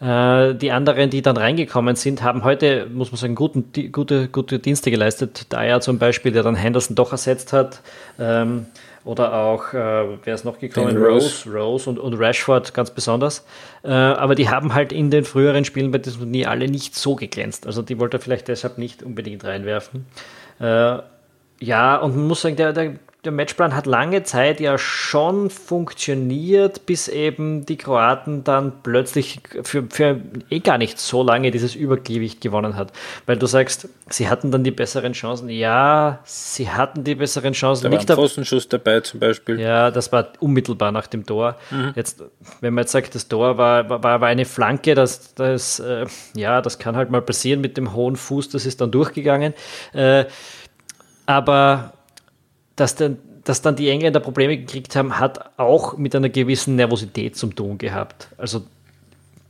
Äh, 0.00 0.54
die 0.54 0.72
anderen, 0.72 1.10
die 1.10 1.20
dann 1.20 1.36
reingekommen 1.36 1.94
sind, 1.94 2.22
haben 2.22 2.42
heute, 2.42 2.86
muss 2.86 3.12
man 3.12 3.18
sagen, 3.18 3.34
guten, 3.34 3.70
die, 3.72 3.92
gute, 3.92 4.28
gute 4.28 4.60
Dienste 4.60 4.90
geleistet. 4.90 5.52
Dyer 5.52 5.82
zum 5.82 5.98
Beispiel, 5.98 6.32
der 6.32 6.42
dann 6.42 6.54
Henderson 6.54 6.96
doch 6.96 7.12
ersetzt 7.12 7.52
hat. 7.52 7.82
Ähm, 8.18 8.64
oder 9.04 9.34
auch, 9.34 9.74
äh, 9.74 10.16
wer 10.24 10.34
ist 10.34 10.46
noch 10.46 10.58
gekommen? 10.58 10.96
Rose, 10.96 11.46
Rose 11.46 11.90
und, 11.90 11.98
und, 11.98 12.14
Rashford 12.14 12.72
ganz 12.72 12.92
besonders. 12.92 13.44
Äh, 13.82 13.90
aber 13.90 14.34
die 14.34 14.48
haben 14.48 14.72
halt 14.72 14.90
in 14.90 15.10
den 15.10 15.24
früheren 15.24 15.66
Spielen 15.66 15.90
bei 15.90 15.98
diesem 15.98 16.20
Turnier 16.20 16.48
alle 16.48 16.68
nicht 16.68 16.94
so 16.94 17.14
geglänzt. 17.14 17.66
Also 17.66 17.82
die 17.82 17.98
wollte 18.00 18.16
er 18.16 18.20
vielleicht 18.20 18.48
deshalb 18.48 18.78
nicht 18.78 19.02
unbedingt 19.02 19.44
reinwerfen. 19.44 20.06
Ja, 21.60 21.96
und 21.96 22.16
man 22.16 22.26
muss 22.26 22.42
sagen, 22.42 22.56
der, 22.56 22.72
der, 22.72 22.94
der 23.24 23.32
Matchplan 23.32 23.74
hat 23.74 23.86
lange 23.86 24.22
Zeit 24.22 24.60
ja 24.60 24.76
schon 24.76 25.48
funktioniert, 25.48 26.86
bis 26.86 27.08
eben 27.08 27.64
die 27.64 27.76
Kroaten 27.76 28.44
dann 28.44 28.72
plötzlich 28.82 29.40
für, 29.62 29.84
für 29.88 30.20
eh 30.50 30.60
gar 30.60 30.78
nicht 30.78 30.98
so 30.98 31.22
lange 31.22 31.50
dieses 31.50 31.74
Übergewicht 31.74 32.40
gewonnen 32.40 32.76
hat. 32.76 32.92
Weil 33.26 33.36
du 33.38 33.46
sagst, 33.46 33.88
sie 34.10 34.28
hatten 34.28 34.50
dann 34.50 34.64
die 34.64 34.70
besseren 34.70 35.14
Chancen. 35.14 35.48
Ja, 35.48 36.20
sie 36.24 36.68
hatten 36.68 37.04
die 37.04 37.14
besseren 37.14 37.54
Chancen. 37.54 37.84
Da 37.84 37.90
war 37.90 37.98
nicht 37.98 38.10
ein 38.10 38.16
Pfostenschuss 38.16 38.68
dabei 38.68 39.00
zum 39.00 39.20
Beispiel. 39.20 39.58
Ja, 39.58 39.90
das 39.90 40.12
war 40.12 40.28
unmittelbar 40.40 40.92
nach 40.92 41.06
dem 41.06 41.24
Tor. 41.24 41.56
Mhm. 41.70 41.92
Jetzt, 41.96 42.22
wenn 42.60 42.74
man 42.74 42.82
jetzt 42.82 42.92
sagt, 42.92 43.14
das 43.14 43.28
Tor 43.28 43.56
war, 43.56 43.88
war, 43.88 44.20
war 44.20 44.28
eine 44.28 44.44
Flanke, 44.44 44.94
das, 44.94 45.34
das, 45.34 45.80
äh, 45.80 46.06
ja, 46.36 46.60
das 46.60 46.78
kann 46.78 46.96
halt 46.96 47.10
mal 47.10 47.22
passieren 47.22 47.60
mit 47.60 47.76
dem 47.76 47.94
hohen 47.94 48.16
Fuß, 48.16 48.50
das 48.50 48.66
ist 48.66 48.80
dann 48.80 48.90
durchgegangen. 48.90 49.54
Äh, 49.92 50.26
aber 51.26 51.92
dass 52.76 52.94
dann, 52.96 53.18
dass 53.44 53.62
dann 53.62 53.76
die 53.76 53.88
Engländer 53.88 54.20
Probleme 54.20 54.56
gekriegt 54.56 54.96
haben, 54.96 55.18
hat 55.18 55.58
auch 55.58 55.96
mit 55.96 56.14
einer 56.14 56.28
gewissen 56.28 56.76
Nervosität 56.76 57.36
zum 57.36 57.54
tun 57.54 57.78
gehabt. 57.78 58.28
Also 58.36 58.62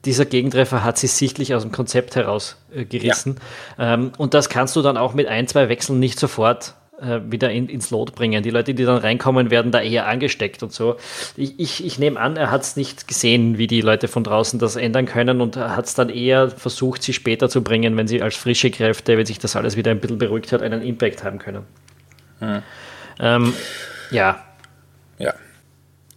dieser 0.05 0.27
Gegentreffer 0.27 0.85
hat 0.85 0.99
sie 0.99 1.07
sichtlich 1.07 1.55
aus 1.55 1.63
dem 1.63 1.73
Konzept 1.73 2.17
herausgerissen. 2.17 3.37
Ja. 3.79 3.95
ähm, 3.95 4.13
und 4.19 4.35
das 4.35 4.49
kannst 4.49 4.77
du 4.77 4.83
dann 4.83 4.97
auch 4.97 5.15
mit 5.15 5.27
ein, 5.27 5.49
zwei 5.49 5.69
Wechseln 5.69 5.99
nicht 5.99 6.19
sofort 6.19 6.75
äh, 7.01 7.21
wieder 7.25 7.51
in, 7.51 7.69
ins 7.69 7.91
Lot 7.91 8.15
bringen. 8.15 8.43
Die 8.43 8.51
Leute, 8.51 8.75
die 8.75 8.85
dann 8.85 8.99
reinkommen, 8.99 9.51
werden 9.51 9.73
da 9.73 9.81
eher 9.81 10.07
angesteckt 10.07 10.63
und 10.63 10.73
so. 10.73 10.97
Ich, 11.37 11.59
ich, 11.59 11.85
ich 11.85 11.99
nehme 11.99 12.19
an, 12.19 12.37
er 12.37 12.51
hat 12.51 12.63
es 12.63 12.77
nicht 12.77 13.09
gesehen, 13.09 13.59
wie 13.59 13.67
die 13.67 13.81
Leute 13.81 14.09
von 14.09 14.25
draußen 14.25 14.59
das 14.59 14.77
ändern 14.77 15.07
können 15.07 15.41
und 15.41 15.57
hat 15.57 15.87
es 15.87 15.95
dann 15.95 16.09
eher 16.09 16.51
versucht, 16.51 17.03
sie 17.03 17.13
später 17.13 17.49
zu 17.49 17.63
bringen, 17.63 17.97
wenn 17.97 18.07
sie 18.07 18.23
als 18.23 18.37
frische 18.37 18.71
Kräfte, 18.71 19.19
wenn 19.19 19.27
sich 19.27 19.39
das 19.39 19.57
alles 19.57 19.77
wieder 19.77 19.91
ein 19.91 20.01
bisschen 20.01 20.19
beruhigt 20.19 20.53
hat, 20.53 20.63
einen 20.63 20.83
Impact 20.83 21.25
haben 21.25 21.39
können. 21.39 21.65
Hm. 22.41 22.63
Ähm, 23.21 23.55
ja. 24.11 24.45
Ja. 25.19 25.35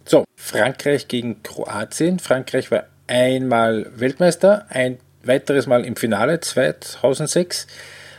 So, 0.04 0.24
Frankreich 0.36 1.08
gegen 1.08 1.42
Kroatien. 1.42 2.18
Frankreich 2.18 2.70
war 2.70 2.84
einmal 3.06 3.90
Weltmeister, 3.94 4.66
ein 4.68 4.98
weiteres 5.22 5.66
Mal 5.66 5.84
im 5.84 5.96
Finale 5.96 6.40
2006, 6.40 7.66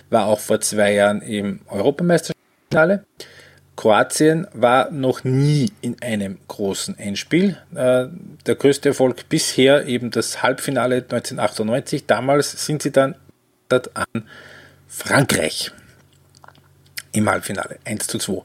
war 0.09 0.25
auch 0.25 0.39
vor 0.39 0.61
zwei 0.61 0.93
Jahren 0.93 1.21
im 1.21 1.61
Europameisterschaftsfinale. 2.69 3.05
Kroatien 3.75 4.47
war 4.53 4.91
noch 4.91 5.23
nie 5.23 5.71
in 5.79 6.01
einem 6.01 6.37
großen 6.49 6.97
Endspiel. 6.99 7.57
Äh, 7.73 8.07
der 8.45 8.55
größte 8.55 8.89
Erfolg 8.89 9.29
bisher 9.29 9.85
eben 9.87 10.11
das 10.11 10.43
Halbfinale 10.43 10.97
1998. 10.97 12.05
Damals 12.05 12.65
sind 12.65 12.81
sie 12.81 12.91
dann 12.91 13.15
an 13.69 14.25
Frankreich 14.87 15.71
im 17.13 17.29
Halbfinale 17.29 17.79
1 17.85 18.07
zu 18.07 18.17
2. 18.17 18.41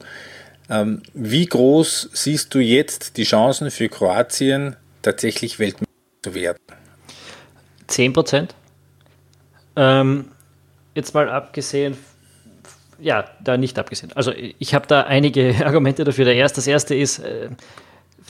Ähm, 0.69 1.01
wie 1.13 1.45
groß 1.45 2.11
siehst 2.13 2.53
du 2.53 2.59
jetzt 2.59 3.17
die 3.17 3.23
Chancen 3.23 3.69
für 3.71 3.89
Kroatien, 3.89 4.77
tatsächlich 5.01 5.59
Weltmeister 5.59 5.91
zu 6.23 6.33
werden? 6.33 6.59
10 7.87 8.13
Prozent. 8.13 8.55
Ähm, 9.75 10.31
jetzt 10.95 11.13
mal 11.13 11.29
abgesehen, 11.29 11.97
ja, 13.05 13.25
da 13.39 13.55
nicht 13.55 13.77
abgesehen. 13.77 14.11
Also 14.15 14.31
ich 14.33 14.73
habe 14.73 14.87
da 14.87 15.01
einige 15.01 15.53
Argumente 15.65 16.03
dafür. 16.03 16.25
Der 16.25 16.35
erste, 16.35 16.55
das 16.55 16.65
erste 16.65 16.95
ist, 16.95 17.19
äh, 17.19 17.49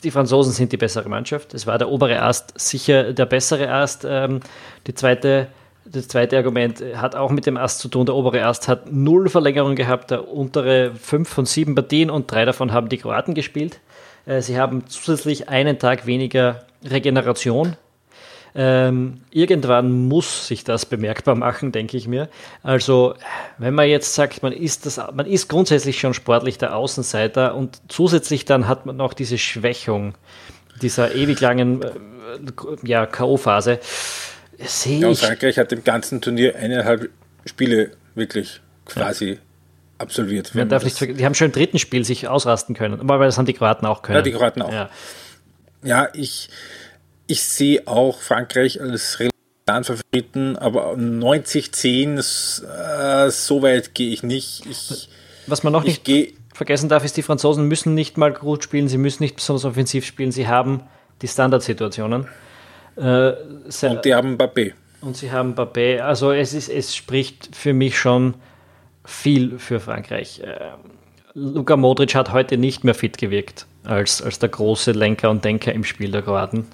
die 0.04 0.10
Franzosen 0.10 0.52
sind 0.52 0.70
die 0.70 0.76
bessere 0.76 1.08
Mannschaft. 1.08 1.54
Es 1.54 1.66
war 1.66 1.78
der 1.78 1.88
obere 1.88 2.20
Ast 2.20 2.52
sicher 2.60 3.14
der 3.14 3.24
bessere 3.24 3.70
Ast. 3.70 4.06
Ähm, 4.06 4.40
die 4.86 4.94
zweite 4.94 5.48
das 5.88 6.08
zweite 6.08 6.36
Argument 6.36 6.82
hat 6.96 7.14
auch 7.14 7.30
mit 7.30 7.46
dem 7.46 7.56
Ast 7.56 7.78
zu 7.78 7.88
tun. 7.88 8.06
Der 8.06 8.16
obere 8.16 8.44
Ast 8.44 8.66
hat 8.66 8.92
null 8.92 9.28
Verlängerung 9.28 9.76
gehabt, 9.76 10.10
der 10.10 10.28
untere 10.28 10.92
fünf 10.96 11.28
von 11.28 11.46
sieben 11.46 11.76
Partien 11.76 12.10
und 12.10 12.30
drei 12.30 12.44
davon 12.44 12.72
haben 12.72 12.88
die 12.88 12.98
Kroaten 12.98 13.34
gespielt. 13.34 13.80
Äh, 14.26 14.42
sie 14.42 14.58
haben 14.58 14.86
zusätzlich 14.88 15.48
einen 15.48 15.78
Tag 15.78 16.04
weniger 16.04 16.66
Regeneration. 16.84 17.76
Ähm, 18.58 19.20
irgendwann 19.30 20.08
muss 20.08 20.46
sich 20.46 20.64
das 20.64 20.86
bemerkbar 20.86 21.34
machen, 21.34 21.72
denke 21.72 21.96
ich 21.96 22.08
mir. 22.08 22.28
Also, 22.62 23.14
wenn 23.58 23.74
man 23.74 23.88
jetzt 23.88 24.14
sagt, 24.14 24.42
man 24.42 24.52
ist, 24.52 24.86
das, 24.86 24.98
man 25.12 25.26
ist 25.26 25.48
grundsätzlich 25.48 26.00
schon 26.00 26.14
sportlich 26.14 26.56
der 26.56 26.74
Außenseiter 26.74 27.54
und 27.54 27.80
zusätzlich 27.88 28.46
dann 28.46 28.66
hat 28.66 28.86
man 28.86 28.96
noch 28.96 29.12
diese 29.12 29.36
Schwächung 29.36 30.14
dieser 30.80 31.14
ewig 31.14 31.40
langen 31.40 31.82
äh, 31.82 31.90
ja, 32.82 33.06
K.O.-Phase 33.06 33.78
Sehe 34.58 35.00
ja, 35.00 35.14
Frankreich 35.14 35.58
hat 35.58 35.72
im 35.72 35.84
ganzen 35.84 36.20
Turnier 36.20 36.56
eineinhalb 36.56 37.10
Spiele 37.44 37.90
wirklich 38.14 38.60
quasi 38.86 39.32
ja. 39.32 39.36
absolviert. 39.98 40.54
Man 40.54 40.68
darf 40.68 40.84
nicht, 40.84 41.00
die 41.00 41.24
haben 41.24 41.34
schon 41.34 41.46
im 41.46 41.52
dritten 41.52 41.78
Spiel 41.78 42.04
sich 42.04 42.28
ausrasten 42.28 42.74
können, 42.74 43.00
aber 43.00 43.24
das 43.24 43.36
haben 43.38 43.46
die 43.46 43.52
Kroaten 43.52 43.86
auch 43.86 44.02
können. 44.02 44.16
Ja, 44.16 44.22
die 44.22 44.32
Kroaten 44.32 44.62
auch. 44.62 44.72
Ja, 44.72 44.90
ja 45.82 46.08
ich, 46.14 46.48
ich 47.26 47.42
sehe 47.42 47.86
auch 47.86 48.20
Frankreich 48.20 48.80
als 48.80 49.18
relevant 49.18 49.86
Favoriten, 49.86 50.56
aber 50.56 50.92
90-10, 50.92 52.62
äh, 52.64 53.30
so 53.30 53.62
weit 53.62 53.94
gehe 53.94 54.10
ich 54.12 54.22
nicht. 54.22 54.64
Ich, 54.66 55.08
Was 55.46 55.62
man 55.62 55.72
noch 55.72 55.84
nicht 55.84 56.08
vergessen 56.54 56.88
darf, 56.88 57.04
ist, 57.04 57.16
die 57.16 57.22
Franzosen 57.22 57.66
müssen 57.66 57.94
nicht 57.94 58.16
mal 58.16 58.32
gut 58.32 58.64
spielen, 58.64 58.88
sie 58.88 58.98
müssen 58.98 59.22
nicht 59.22 59.36
besonders 59.36 59.64
offensiv 59.64 60.06
spielen, 60.06 60.32
sie 60.32 60.48
haben 60.48 60.82
die 61.22 61.28
Standardsituationen. 61.28 62.28
Äh, 62.96 63.32
und 63.32 64.04
die 64.04 64.14
haben 64.14 64.36
Mbappé. 64.36 64.72
Und 65.00 65.16
sie 65.16 65.30
haben 65.30 65.54
Mbappé. 65.54 66.00
Also 66.00 66.32
es, 66.32 66.54
ist, 66.54 66.68
es 66.68 66.94
spricht 66.94 67.54
für 67.54 67.74
mich 67.74 67.98
schon 67.98 68.34
viel 69.04 69.58
für 69.58 69.80
Frankreich. 69.80 70.40
Äh, 70.40 70.70
Luka 71.34 71.76
Modric 71.76 72.14
hat 72.14 72.32
heute 72.32 72.56
nicht 72.56 72.84
mehr 72.84 72.94
fit 72.94 73.18
gewirkt 73.18 73.66
als, 73.84 74.22
als 74.22 74.38
der 74.38 74.48
große 74.48 74.92
Lenker 74.92 75.30
und 75.30 75.44
Denker 75.44 75.72
im 75.72 75.84
Spiel 75.84 76.10
der 76.10 76.22
Kroaten. 76.22 76.66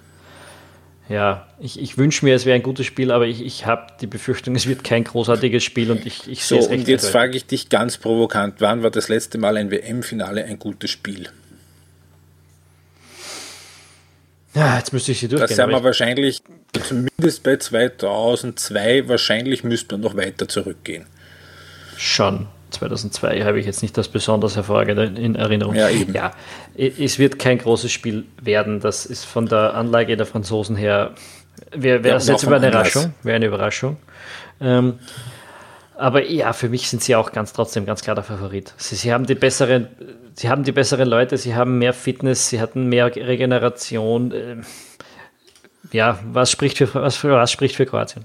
Ja, 1.13 1.47
ich, 1.61 1.79
ich 1.79 1.99
wünsche 1.99 2.25
mir, 2.25 2.35
es 2.35 2.47
wäre 2.47 2.55
ein 2.55 2.63
gutes 2.63 2.87
Spiel, 2.87 3.13
aber 3.13 3.27
ich, 3.27 3.45
ich 3.45 3.67
habe 3.67 3.93
die 4.01 4.07
Befürchtung, 4.07 4.57
es 4.57 4.67
wird 4.67 4.83
kein 4.83 5.05
großartiges 5.05 5.63
Spiel 5.63 5.91
und 5.91 6.07
ich, 6.07 6.27
ich 6.27 6.43
so, 6.43 6.55
sehe 6.55 6.65
es 6.65 6.71
recht. 6.71 6.81
Und 6.81 6.89
jetzt 6.89 7.11
frage 7.11 7.37
ich 7.37 7.45
dich 7.45 7.69
ganz 7.69 7.99
provokant, 7.99 8.63
wann 8.63 8.83
war 8.83 8.91
das 8.91 9.11
letzte 9.11 9.37
Mal 9.37 9.59
ein 9.59 9.71
WM-Finale 9.71 10.43
ein 10.47 10.59
gutes 10.59 10.91
Spiel? 10.91 11.29
Ja, 14.55 14.79
jetzt 14.79 14.95
müsste 14.95 15.13
ich 15.13 15.21
sie 15.21 15.29
durchgehen. 15.29 15.49
Das 15.49 15.57
sind 15.57 15.69
wir 15.69 15.85
wahrscheinlich, 15.85 16.43
zumindest 16.83 17.43
bei 17.43 17.59
2002, 17.59 19.07
wahrscheinlich 19.07 19.65
müsste 19.65 19.97
man 19.97 20.01
noch 20.01 20.17
weiter 20.17 20.49
zurückgehen. 20.49 21.05
Schon. 21.99 22.49
2002 22.73 23.43
habe 23.43 23.61
ich 23.61 23.67
jetzt 23.67 23.83
nicht 23.83 23.97
das 23.97 24.09
besonders 24.09 24.57
hervorragende 24.57 25.05
in 25.05 25.35
Erinnerung. 25.35 25.75
Ja, 25.75 25.89
eben. 25.89 26.13
ja, 26.15 26.33
es 26.75 27.19
wird 27.19 27.39
kein 27.39 27.59
großes 27.59 27.91
Spiel 27.93 28.25
werden. 28.41 28.81
Das 28.81 29.07
ist 29.07 29.25
von 29.25 29.47
der 29.47 29.75
Anlage 29.75 30.17
der 30.17 30.27
Franzosen 30.27 30.77
her, 30.77 31.13
wäre 31.73 32.03
wär 32.05 32.11
ja, 32.11 32.17
das 32.17 32.29
jetzt 32.29 32.43
über 32.43 32.57
eine 32.57 32.69
Überraschung. 32.69 33.15
Wäre 33.23 33.37
eine 33.37 33.47
Überraschung. 33.47 33.97
Ähm, 34.61 34.99
aber 35.97 36.25
ja, 36.25 36.53
für 36.53 36.69
mich 36.69 36.89
sind 36.89 37.03
sie 37.03 37.15
auch 37.15 37.33
ganz 37.33 37.53
trotzdem 37.53 37.87
ganz 37.87 38.03
klar 38.03 38.15
der 38.15 38.25
Favorit. 38.25 38.75
Sie, 38.77 38.97
sie, 38.97 39.13
haben 39.13 39.27
die 39.27 39.35
besseren, 39.35 39.89
sie 40.35 40.49
haben 40.49 40.65
die 40.65 40.73
besseren 40.73 41.09
Leute, 41.09 41.37
sie 41.37 41.55
haben 41.55 41.79
mehr 41.79 41.93
Fitness, 41.93 42.49
sie 42.49 42.61
hatten 42.61 42.89
mehr 42.89 43.15
Regeneration. 43.15 44.33
Ähm, 44.35 44.65
ja, 45.93 46.19
was 46.25 46.51
spricht 46.51 46.79
für 46.79 46.93
was, 46.95 47.17
für, 47.17 47.31
was 47.33 47.53
spricht 47.53 47.77
für 47.77 47.87
Kroatien? 47.87 48.25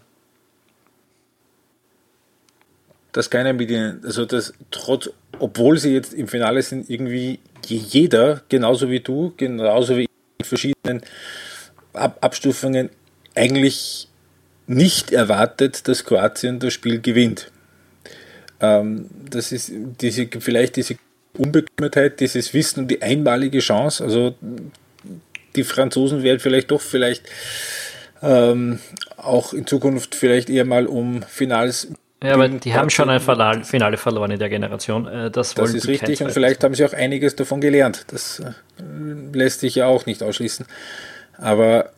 Dass 3.18 3.32
keiner 3.32 3.52
mit 3.52 3.72
ihnen, 3.72 4.00
also 4.06 4.26
dass 4.26 4.54
trotz, 4.70 5.10
obwohl 5.40 5.80
sie 5.80 5.92
jetzt 5.92 6.14
im 6.14 6.28
Finale 6.28 6.62
sind, 6.62 6.88
irgendwie 6.88 7.40
jeder, 7.66 8.44
genauso 8.48 8.92
wie 8.92 9.00
du, 9.00 9.34
genauso 9.36 9.98
wie 9.98 10.06
in 10.38 10.46
verschiedenen 10.46 11.02
Ab 11.94 12.20
Abstufungen, 12.22 12.92
eigentlich 13.34 14.08
nicht 14.68 15.12
erwartet, 15.14 15.88
dass 15.88 16.06
Kroatien 16.06 16.60
das 16.60 16.74
Spiel 16.74 17.02
gewinnt. 17.02 17.52
Ähm, 18.60 19.10
das 19.32 19.52
ist 19.52 19.72
diese, 20.00 20.28
vielleicht 20.40 20.76
diese 20.76 20.98
Unbekümmertheit, 21.36 22.20
dieses 22.20 22.54
Wissen 22.54 22.82
und 22.82 22.88
die 22.90 23.02
einmalige 23.02 23.60
Chance. 23.60 24.04
Also 24.04 24.36
die 25.56 25.64
Franzosen 25.64 26.22
werden 26.22 26.40
vielleicht 26.40 26.70
doch 26.70 26.82
vielleicht 26.82 27.24
ähm, 28.22 28.78
auch 29.16 29.54
in 29.54 29.66
Zukunft 29.66 30.14
vielleicht 30.14 30.52
eher 30.52 30.66
mal 30.66 30.86
um 30.86 31.24
Finals 31.24 31.88
ja, 32.24 32.34
aber 32.34 32.50
die 32.50 32.74
haben 32.74 32.90
schon 32.90 33.10
ein 33.10 33.64
Finale 33.64 33.98
verloren 33.98 34.32
in 34.32 34.40
der 34.40 34.50
Generation. 34.50 35.08
Äh, 35.08 35.32
das, 35.32 35.54
das 35.54 35.74
ist 35.74 35.88
richtig 35.88 36.22
und 36.24 36.32
vielleicht 36.32 36.64
haben 36.64 36.74
sie 36.74 36.84
auch 36.84 36.94
einiges 36.94 37.36
davon 37.36 37.62
gelernt. 37.62 38.06
Das 38.08 38.40
äh, 38.40 38.54
lässt 39.34 39.60
sich 39.60 39.76
ja 39.76 39.86
auch 39.86 40.06
nicht 40.06 40.24
ausschließen. 40.24 40.66
Aber 41.38 41.92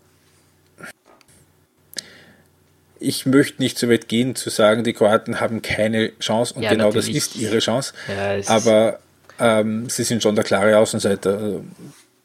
ich 3.00 3.26
möchte 3.26 3.62
nicht 3.62 3.78
so 3.78 3.90
weit 3.90 4.10
gehen 4.10 4.36
zu 4.36 4.50
sagen, 4.50 4.84
die 4.84 4.94
Kroaten 4.94 5.40
haben 5.40 5.62
keine 5.62 6.12
Chance 6.20 6.54
und 6.56 6.64
ja, 6.64 6.72
genau 6.72 6.88
natürlich. 6.88 7.16
das 7.16 7.28
ist 7.28 7.36
ihre 7.38 7.60
Chance. 7.60 7.94
Ja, 8.08 8.54
aber 8.54 9.00
ähm, 9.40 9.90
sie 9.90 10.04
sind 10.04 10.22
schon 10.22 10.36
der 10.36 10.44
klare 10.44 10.78
Außenseiter. 10.78 11.38
Also, 11.38 11.64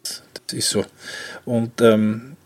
das 0.03 0.53
ist 0.53 0.71
so. 0.71 0.85
Und 1.45 1.81
ähm, 1.81 2.37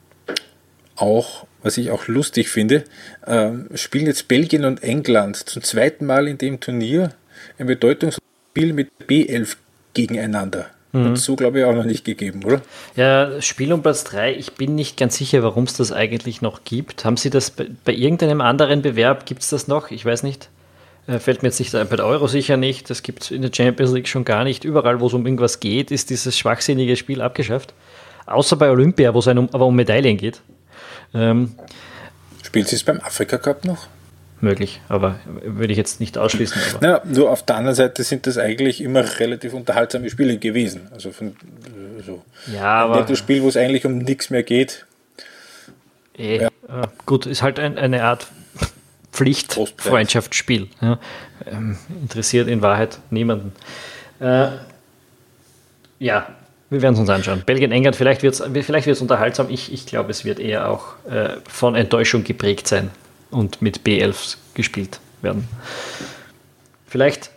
auch 0.98 1.46
was 1.62 1.76
ich 1.76 1.90
auch 1.90 2.06
lustig 2.06 2.48
finde, 2.48 2.84
äh, 3.26 3.50
spielen 3.74 4.06
jetzt 4.06 4.28
Belgien 4.28 4.64
und 4.64 4.82
England 4.82 5.36
zum 5.36 5.62
zweiten 5.62 6.06
Mal 6.06 6.28
in 6.28 6.38
dem 6.38 6.60
Turnier 6.60 7.14
ein 7.58 7.66
Bedeutungsspiel 7.66 8.72
mit 8.72 8.90
B11 9.08 9.56
gegeneinander. 9.94 10.66
Mhm. 10.92 11.10
Hat 11.10 11.18
so, 11.18 11.36
glaube 11.36 11.60
ich, 11.60 11.64
auch 11.64 11.74
noch 11.74 11.84
nicht 11.84 12.04
gegeben, 12.04 12.44
oder? 12.44 12.62
Ja, 12.96 13.40
Spiel 13.42 13.72
um 13.72 13.82
Platz 13.82 14.04
3, 14.04 14.34
ich 14.34 14.52
bin 14.52 14.74
nicht 14.74 14.96
ganz 14.96 15.16
sicher, 15.16 15.42
warum 15.42 15.64
es 15.64 15.74
das 15.74 15.92
eigentlich 15.92 16.40
noch 16.40 16.64
gibt. 16.64 17.04
Haben 17.04 17.16
Sie 17.16 17.30
das 17.30 17.50
bei, 17.50 17.66
bei 17.84 17.92
irgendeinem 17.92 18.40
anderen 18.40 18.82
Bewerb, 18.82 19.26
gibt 19.26 19.42
es 19.42 19.50
das 19.50 19.68
noch? 19.68 19.90
Ich 19.90 20.04
weiß 20.04 20.22
nicht. 20.22 20.48
Äh, 21.06 21.18
fällt 21.18 21.42
mir 21.42 21.48
jetzt 21.48 21.58
nicht 21.58 21.74
ein, 21.74 21.88
bei 21.88 21.96
der 21.96 22.06
Euro 22.06 22.26
sicher 22.28 22.56
nicht, 22.56 22.88
das 22.88 23.02
gibt 23.02 23.24
es 23.24 23.30
in 23.30 23.42
der 23.42 23.50
Champions 23.52 23.92
League 23.92 24.08
schon 24.08 24.24
gar 24.24 24.44
nicht. 24.44 24.64
Überall, 24.64 25.00
wo 25.00 25.08
es 25.08 25.12
um 25.12 25.26
irgendwas 25.26 25.60
geht, 25.60 25.90
ist 25.90 26.10
dieses 26.10 26.38
schwachsinnige 26.38 26.96
Spiel 26.96 27.20
abgeschafft. 27.20 27.74
Außer 28.26 28.56
bei 28.56 28.70
Olympia, 28.70 29.12
wo 29.12 29.18
es 29.18 29.26
um, 29.26 29.48
aber 29.52 29.66
um 29.66 29.74
Medaillen 29.74 30.16
geht. 30.16 30.40
Ähm, 31.14 31.54
Spielt 32.42 32.68
sie 32.68 32.76
es 32.76 32.84
beim 32.84 33.00
Afrika 33.00 33.38
Cup 33.38 33.64
noch? 33.64 33.86
Möglich, 34.40 34.80
aber 34.88 35.18
würde 35.42 35.72
ich 35.72 35.76
jetzt 35.76 35.98
nicht 35.98 36.16
ausschließen. 36.16 36.60
Aber. 36.76 36.86
Ja, 36.86 37.02
nur 37.04 37.30
auf 37.30 37.42
der 37.44 37.56
anderen 37.56 37.74
Seite 37.74 38.04
sind 38.04 38.26
das 38.26 38.38
eigentlich 38.38 38.80
immer 38.80 39.04
relativ 39.18 39.52
unterhaltsame 39.52 40.08
Spiele 40.10 40.38
gewesen. 40.38 40.88
Also 40.92 41.10
von 41.10 41.34
so 42.06 42.22
ja, 42.52 42.84
aber 42.84 43.04
ein 43.04 43.16
Spiel, 43.16 43.42
wo 43.42 43.48
es 43.48 43.56
eigentlich 43.56 43.84
um 43.84 43.98
nichts 43.98 44.30
mehr 44.30 44.44
geht. 44.44 44.86
Eh, 46.16 46.42
ja. 46.42 46.50
Gut, 47.04 47.26
ist 47.26 47.42
halt 47.42 47.58
ein, 47.58 47.78
eine 47.78 48.04
Art 48.04 48.28
Pflicht-Freundschaftsspiel. 49.12 50.68
Ja. 50.80 51.00
Ähm, 51.46 51.76
interessiert 52.00 52.46
in 52.46 52.62
Wahrheit 52.62 52.98
niemanden. 53.10 53.52
Äh, 54.20 54.50
ja, 55.98 56.28
wir 56.70 56.82
werden 56.82 56.94
es 56.94 57.00
uns 57.00 57.08
anschauen. 57.08 57.42
Belgien, 57.46 57.72
England, 57.72 57.96
vielleicht 57.96 58.22
wird 58.22 58.38
es 58.38 58.66
vielleicht 58.66 59.00
unterhaltsam. 59.00 59.48
Ich, 59.48 59.72
ich 59.72 59.86
glaube, 59.86 60.10
es 60.10 60.24
wird 60.24 60.38
eher 60.38 60.70
auch 60.70 60.96
äh, 61.10 61.36
von 61.48 61.74
Enttäuschung 61.74 62.24
geprägt 62.24 62.68
sein 62.68 62.90
und 63.30 63.62
mit 63.62 63.80
B11 63.80 64.36
gespielt 64.54 65.00
werden. 65.22 65.48
Vielleicht 66.86 67.30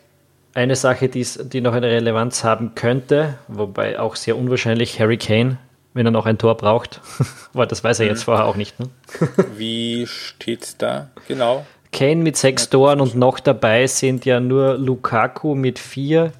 eine 0.53 0.75
Sache, 0.75 1.07
die 1.07 1.61
noch 1.61 1.73
eine 1.73 1.87
Relevanz 1.87 2.43
haben 2.43 2.75
könnte, 2.75 3.37
wobei 3.47 3.99
auch 3.99 4.15
sehr 4.15 4.37
unwahrscheinlich 4.37 4.99
Harry 4.99 5.17
Kane, 5.17 5.57
wenn 5.93 6.05
er 6.05 6.11
noch 6.11 6.25
ein 6.25 6.37
Tor 6.37 6.55
braucht, 6.55 6.99
weil 7.53 7.67
das 7.67 7.83
weiß 7.83 8.01
er 8.01 8.07
jetzt 8.07 8.19
mhm. 8.19 8.25
vorher 8.25 8.45
auch 8.45 8.57
nicht. 8.57 8.79
Ne? 8.79 8.89
Wie 9.55 10.07
steht 10.07 10.63
es 10.63 10.77
da 10.77 11.09
genau? 11.27 11.65
Kane 11.93 12.17
mit 12.17 12.37
sechs 12.37 12.69
Toren 12.69 13.01
und 13.01 13.15
noch 13.15 13.39
dabei 13.39 13.87
sind 13.87 14.25
ja 14.25 14.39
nur 14.39 14.77
Lukaku 14.77 15.55
mit 15.55 15.79
vier, 15.79 16.31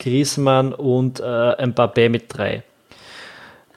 Griezmann 0.00 0.72
und 0.72 1.20
äh, 1.20 1.22
Mbappé 1.22 2.08
mit 2.08 2.24
drei. 2.28 2.64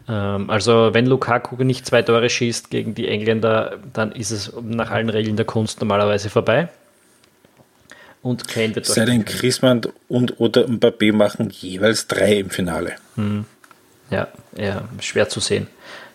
Ähm, 0.07 0.49
also 0.49 0.93
wenn 0.93 1.05
Lukaku 1.05 1.63
nicht 1.63 1.86
zwei 1.86 2.01
Tore 2.01 2.29
schießt 2.29 2.69
gegen 2.69 2.95
die 2.95 3.07
Engländer, 3.07 3.77
dann 3.93 4.12
ist 4.12 4.31
es 4.31 4.51
nach 4.62 4.89
allen 4.89 5.09
Regeln 5.09 5.36
der 5.36 5.45
Kunst 5.45 5.79
normalerweise 5.79 6.29
vorbei. 6.29 6.69
Und 8.21 8.47
Kane 8.47 8.73
wird 8.73 8.86
Sei 8.86 9.03
denn 9.03 9.25
Griezmann 9.25 9.81
und 10.07 10.39
oder 10.39 10.65
Mbappé 10.65 11.12
machen 11.12 11.49
jeweils 11.49 12.07
drei 12.07 12.39
im 12.39 12.49
Finale. 12.49 12.93
Hm. 13.15 13.45
Ja, 14.09 14.29
ja, 14.55 14.88
schwer 15.01 15.27
zu 15.27 15.41
sehen, 15.41 15.67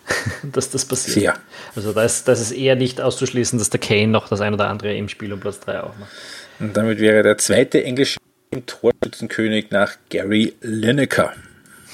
dass 0.43 0.71
das 0.71 0.85
passiert. 0.85 1.19
Sehr. 1.19 1.33
Also 1.75 1.93
da 1.93 2.03
ist, 2.03 2.27
das 2.27 2.41
ist 2.41 2.51
eher 2.51 2.75
nicht 2.75 2.99
auszuschließen, 2.99 3.59
dass 3.59 3.69
der 3.69 3.79
Kane 3.79 4.07
noch 4.07 4.27
das 4.27 4.41
ein 4.41 4.53
oder 4.53 4.69
andere 4.69 4.95
im 4.95 5.07
Spiel 5.07 5.31
um 5.31 5.39
Platz 5.39 5.59
3 5.59 5.83
auch 5.83 5.97
macht. 5.99 6.11
Und 6.59 6.75
damit 6.75 6.99
wäre 6.99 7.21
der 7.21 7.37
zweite 7.37 7.83
englische 7.83 8.17
dem 8.51 8.65
Torschützenkönig 8.65 9.71
nach 9.71 9.95
Gary 10.09 10.53
Lineker. 10.61 11.33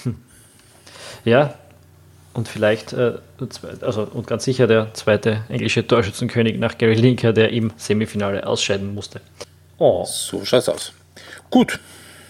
Hm. 0.04 0.16
Ja, 1.26 1.56
und 2.34 2.50
vielleicht, 2.50 2.94
äh, 2.94 3.14
also 3.82 4.04
und 4.04 4.28
ganz 4.28 4.44
sicher 4.44 4.68
der 4.68 4.94
zweite 4.94 5.44
englische 5.48 5.88
Torschützenkönig 5.88 6.60
nach 6.60 6.78
Gary 6.78 6.96
Lineker, 6.96 7.34
der 7.34 7.52
im 7.52 7.72
Semifinale 7.78 8.46
ausscheiden 8.46 8.94
musste. 8.94 9.22
Oh. 9.78 10.06
So 10.06 10.44
schaut's 10.44 10.70
aus. 10.70 10.94
Gut. 11.50 11.80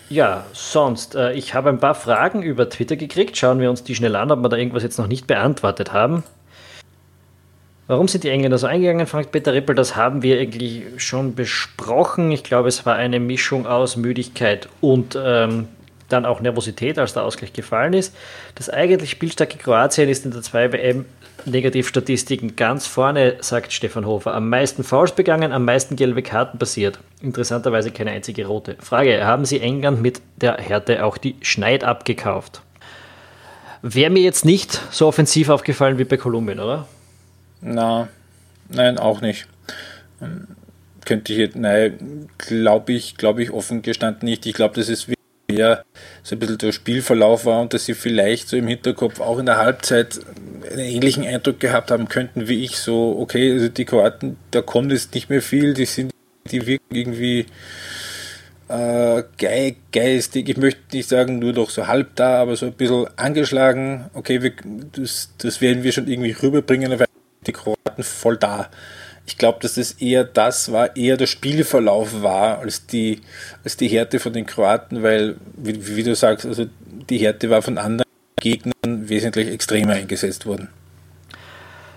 Ja, 0.09 0.45
sonst, 0.53 1.15
äh, 1.15 1.33
ich 1.33 1.55
habe 1.55 1.69
ein 1.69 1.79
paar 1.79 1.95
Fragen 1.95 2.43
über 2.43 2.69
Twitter 2.69 2.95
gekriegt. 2.95 3.35
Schauen 3.37 3.59
wir 3.59 3.71
uns 3.71 3.83
die 3.83 3.95
schnell 3.95 4.15
an, 4.15 4.31
ob 4.31 4.39
wir 4.41 4.49
da 4.49 4.57
irgendwas 4.57 4.83
jetzt 4.83 4.99
noch 4.99 5.07
nicht 5.07 5.25
beantwortet 5.25 5.91
haben. 5.91 6.23
Warum 7.87 8.07
sind 8.07 8.23
die 8.23 8.29
Engländer 8.29 8.57
so 8.57 8.65
eingegangen, 8.65 9.05
fragt 9.05 9.31
Peter 9.31 9.53
Rippel. 9.53 9.75
Das 9.75 9.95
haben 9.95 10.23
wir 10.23 10.39
eigentlich 10.39 10.83
schon 10.97 11.35
besprochen. 11.35 12.31
Ich 12.31 12.43
glaube, 12.43 12.67
es 12.67 12.85
war 12.85 12.95
eine 12.95 13.19
Mischung 13.19 13.67
aus 13.67 13.95
Müdigkeit 13.95 14.67
und 14.81 15.17
ähm, 15.21 15.67
dann 16.09 16.25
auch 16.25 16.39
Nervosität, 16.39 16.97
als 16.97 17.13
der 17.13 17.23
Ausgleich 17.23 17.53
gefallen 17.53 17.93
ist. 17.93 18.15
Das 18.55 18.71
eigentlich 18.71 19.11
spielstarke 19.11 19.57
Kroatien 19.57 20.09
ist 20.09 20.25
in 20.25 20.31
der 20.31 20.41
2WM 20.41 21.05
Negativstatistiken 21.45 22.55
ganz 22.55 22.87
vorne, 22.87 23.35
sagt 23.41 23.71
Stefan 23.71 24.07
Hofer. 24.07 24.33
Am 24.33 24.49
meisten 24.49 24.83
Fouls 24.83 25.11
begangen, 25.11 25.51
am 25.51 25.63
meisten 25.65 25.95
gelbe 25.95 26.23
Karten 26.23 26.57
passiert. 26.57 26.99
Interessanterweise 27.21 27.91
keine 27.91 28.11
einzige 28.11 28.47
rote. 28.47 28.77
Frage: 28.79 29.25
Haben 29.25 29.45
Sie 29.45 29.59
England 29.59 30.01
mit 30.01 30.21
der 30.37 30.57
Härte 30.57 31.05
auch 31.05 31.19
die 31.19 31.35
Schneid 31.41 31.83
abgekauft? 31.83 32.61
Wäre 33.83 34.09
mir 34.09 34.23
jetzt 34.23 34.43
nicht 34.43 34.81
so 34.89 35.05
offensiv 35.05 35.49
aufgefallen 35.49 35.99
wie 35.99 36.05
bei 36.05 36.17
Kolumbien, 36.17 36.59
oder? 36.59 36.87
Na, 37.61 38.07
nein, 38.69 38.97
auch 38.97 39.21
nicht. 39.21 39.47
Ähm, 40.21 40.47
könnte 41.05 41.33
ich 41.33 41.39
jetzt, 41.39 41.55
nein, 41.55 42.29
glaube 42.37 42.93
ich, 42.93 43.17
glaube 43.17 43.43
ich 43.43 43.51
offen 43.51 43.81
gestanden 43.81 44.27
nicht. 44.27 44.45
Ich 44.45 44.53
glaube, 44.53 44.75
das 44.75 44.89
ist 44.89 45.07
eher 45.47 45.85
so 46.23 46.35
ein 46.35 46.39
bisschen 46.39 46.57
der 46.57 46.71
Spielverlauf 46.71 47.45
war 47.45 47.61
und 47.61 47.73
dass 47.73 47.85
sie 47.85 47.93
vielleicht 47.93 48.49
so 48.49 48.57
im 48.57 48.67
Hinterkopf 48.67 49.19
auch 49.19 49.37
in 49.37 49.45
der 49.45 49.57
Halbzeit 49.57 50.19
einen 50.71 50.79
ähnlichen 50.79 51.25
Eindruck 51.25 51.59
gehabt 51.59 51.91
haben 51.91 52.09
könnten 52.09 52.47
wie 52.47 52.63
ich. 52.63 52.77
So, 52.79 53.17
okay, 53.19 53.53
also 53.53 53.69
die 53.69 53.85
Kroaten, 53.85 54.37
da 54.51 54.61
kommt 54.61 54.91
jetzt 54.91 55.13
nicht 55.13 55.29
mehr 55.29 55.41
viel, 55.41 55.73
die 55.73 55.85
sind, 55.85 56.11
die 56.51 56.65
wirken 56.65 56.95
irgendwie 56.95 57.45
äh, 58.67 59.23
ge 59.37 59.75
geistig, 59.91 60.49
ich 60.49 60.57
möchte 60.57 60.81
nicht 60.93 61.07
sagen 61.07 61.37
nur 61.39 61.53
noch 61.53 61.69
so 61.69 61.87
halb 61.87 62.15
da, 62.15 62.41
aber 62.41 62.55
so 62.55 62.65
ein 62.65 62.73
bisschen 62.73 63.07
angeschlagen. 63.15 64.09
Okay, 64.13 64.41
wir, 64.41 64.53
das, 64.93 65.29
das 65.37 65.61
werden 65.61 65.83
wir 65.83 65.91
schon 65.91 66.07
irgendwie 66.07 66.31
rüberbringen, 66.31 66.91
aber 66.91 67.05
die 67.47 67.53
Kroaten 67.53 68.03
voll 68.03 68.37
da 68.37 68.69
ich 69.27 69.37
glaube, 69.37 69.59
dass 69.61 69.75
das 69.75 69.93
eher 69.93 70.23
das 70.23 70.71
war, 70.71 70.95
eher 70.95 71.17
der 71.17 71.25
Spielverlauf 71.25 72.21
war, 72.21 72.59
als 72.59 72.85
die, 72.85 73.21
als 73.63 73.75
die 73.77 73.87
Härte 73.87 74.19
von 74.19 74.33
den 74.33 74.45
Kroaten, 74.45 75.01
weil, 75.03 75.37
wie, 75.55 75.95
wie 75.95 76.03
du 76.03 76.15
sagst, 76.15 76.45
also 76.45 76.67
die 77.09 77.17
Härte 77.17 77.49
war 77.49 77.61
von 77.61 77.77
anderen 77.77 78.05
Gegnern 78.39 79.09
wesentlich 79.09 79.47
extremer 79.47 79.93
eingesetzt 79.93 80.45
worden. 80.45 80.69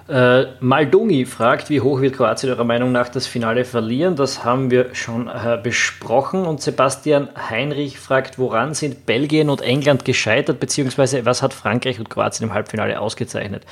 Äh, 0.08 0.46
Maldungi 0.60 1.26
fragt, 1.26 1.68
wie 1.68 1.80
hoch 1.82 2.00
wird 2.00 2.16
Kroatien 2.16 2.50
eurer 2.50 2.64
Meinung 2.64 2.92
nach 2.92 3.08
das 3.08 3.26
Finale 3.26 3.64
verlieren? 3.64 4.16
Das 4.16 4.42
haben 4.42 4.70
wir 4.70 4.94
schon 4.94 5.28
äh, 5.28 5.58
besprochen. 5.62 6.46
Und 6.46 6.62
Sebastian 6.62 7.28
Heinrich 7.50 7.98
fragt, 7.98 8.38
woran 8.38 8.72
sind 8.72 9.04
Belgien 9.04 9.50
und 9.50 9.60
England 9.60 10.04
gescheitert, 10.04 10.60
beziehungsweise 10.60 11.26
was 11.26 11.42
hat 11.42 11.52
Frankreich 11.52 11.98
und 11.98 12.08
Kroatien 12.08 12.48
im 12.48 12.54
Halbfinale 12.54 12.98
ausgezeichnet? 13.00 13.66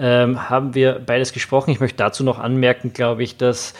ähm, 0.00 0.48
haben 0.48 0.74
wir 0.74 0.98
beides 1.04 1.32
gesprochen. 1.32 1.70
Ich 1.70 1.80
möchte 1.80 1.98
dazu 1.98 2.24
noch 2.24 2.38
anmerken, 2.38 2.92
glaube 2.92 3.22
ich, 3.22 3.36
dass 3.36 3.74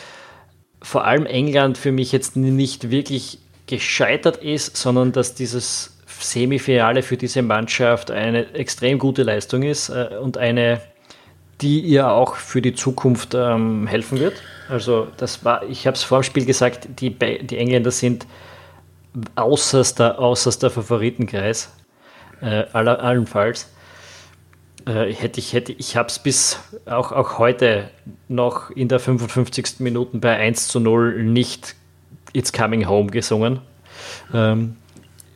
vor 0.83 1.05
allem 1.05 1.27
England 1.27 1.79
für 1.79 1.93
mich 1.93 2.13
jetzt 2.13 2.37
nicht 2.37 2.91
wirklich 2.91 3.39
gescheitert 3.67 4.37
ist, 4.39 4.77
sondern 4.77 5.13
dass 5.13 5.35
dieses 5.35 5.99
Semifinale 6.07 7.03
für 7.03 7.17
diese 7.17 7.41
Mannschaft 7.41 8.11
eine 8.11 8.53
extrem 8.55 8.99
gute 8.99 9.23
Leistung 9.23 9.63
ist 9.63 9.89
äh, 9.89 10.17
und 10.21 10.37
eine, 10.37 10.81
die 11.61 11.81
ihr 11.81 12.11
auch 12.11 12.37
für 12.37 12.63
die 12.63 12.75
Zukunft 12.75 13.35
ähm, 13.35 13.87
helfen 13.87 14.19
wird. 14.19 14.43
Also 14.69 15.09
das 15.17 15.45
war, 15.45 15.65
ich 15.69 15.87
habe 15.87 15.97
es 15.97 16.03
vor 16.03 16.21
dem 16.21 16.25
Spiel 16.25 16.45
gesagt, 16.45 16.89
die, 17.01 17.11
die 17.11 17.59
Engländer 17.59 17.91
sind 17.91 18.27
außerster, 19.35 20.19
außerster 20.19 20.71
Favoritenkreis, 20.71 21.73
äh, 22.41 22.65
aller, 22.73 23.03
allenfalls 23.03 23.69
äh, 24.87 25.13
hätte 25.13 25.41
ich, 25.41 25.53
hätte, 25.53 25.73
ich 25.73 25.97
habe 25.97 26.09
es 26.09 26.19
bis 26.19 26.59
auch, 26.87 27.13
auch 27.13 27.39
heute 27.39 27.91
noch 28.29 28.71
in 28.71 28.89
der 28.89 29.01
55. 29.01 29.81
Minute 29.81 30.19
bei 30.19 30.37
1 30.37 30.69
zu 30.69 30.81
0 30.81 31.23
nicht 31.23 31.75
It's 32.33 32.53
Coming 32.53 32.89
Home 32.89 33.11
gesungen, 33.11 33.61
ähm, 34.33 34.77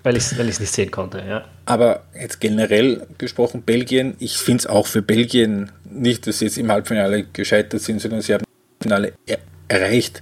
weil 0.05 0.17
ich 0.17 0.25
es 0.25 0.39
weil 0.39 0.47
nicht 0.47 0.61
sehen 0.67 0.91
konnte. 0.91 1.25
Ja. 1.27 1.45
Aber 1.65 2.05
jetzt 2.19 2.41
generell 2.41 3.07
gesprochen, 3.19 3.63
Belgien, 3.63 4.15
ich 4.21 4.37
finde 4.37 4.61
es 4.61 4.67
auch 4.67 4.87
für 4.87 5.03
Belgien 5.03 5.73
nicht, 5.91 6.27
dass 6.27 6.39
sie 6.39 6.45
jetzt 6.45 6.59
im 6.59 6.71
Halbfinale 6.71 7.25
gescheitert 7.33 7.81
sind, 7.81 8.01
sondern 8.01 8.21
sie 8.21 8.35
haben 8.35 8.45
das 8.45 8.85
Finale 8.87 9.15
er 9.27 9.39
erreicht, 9.67 10.21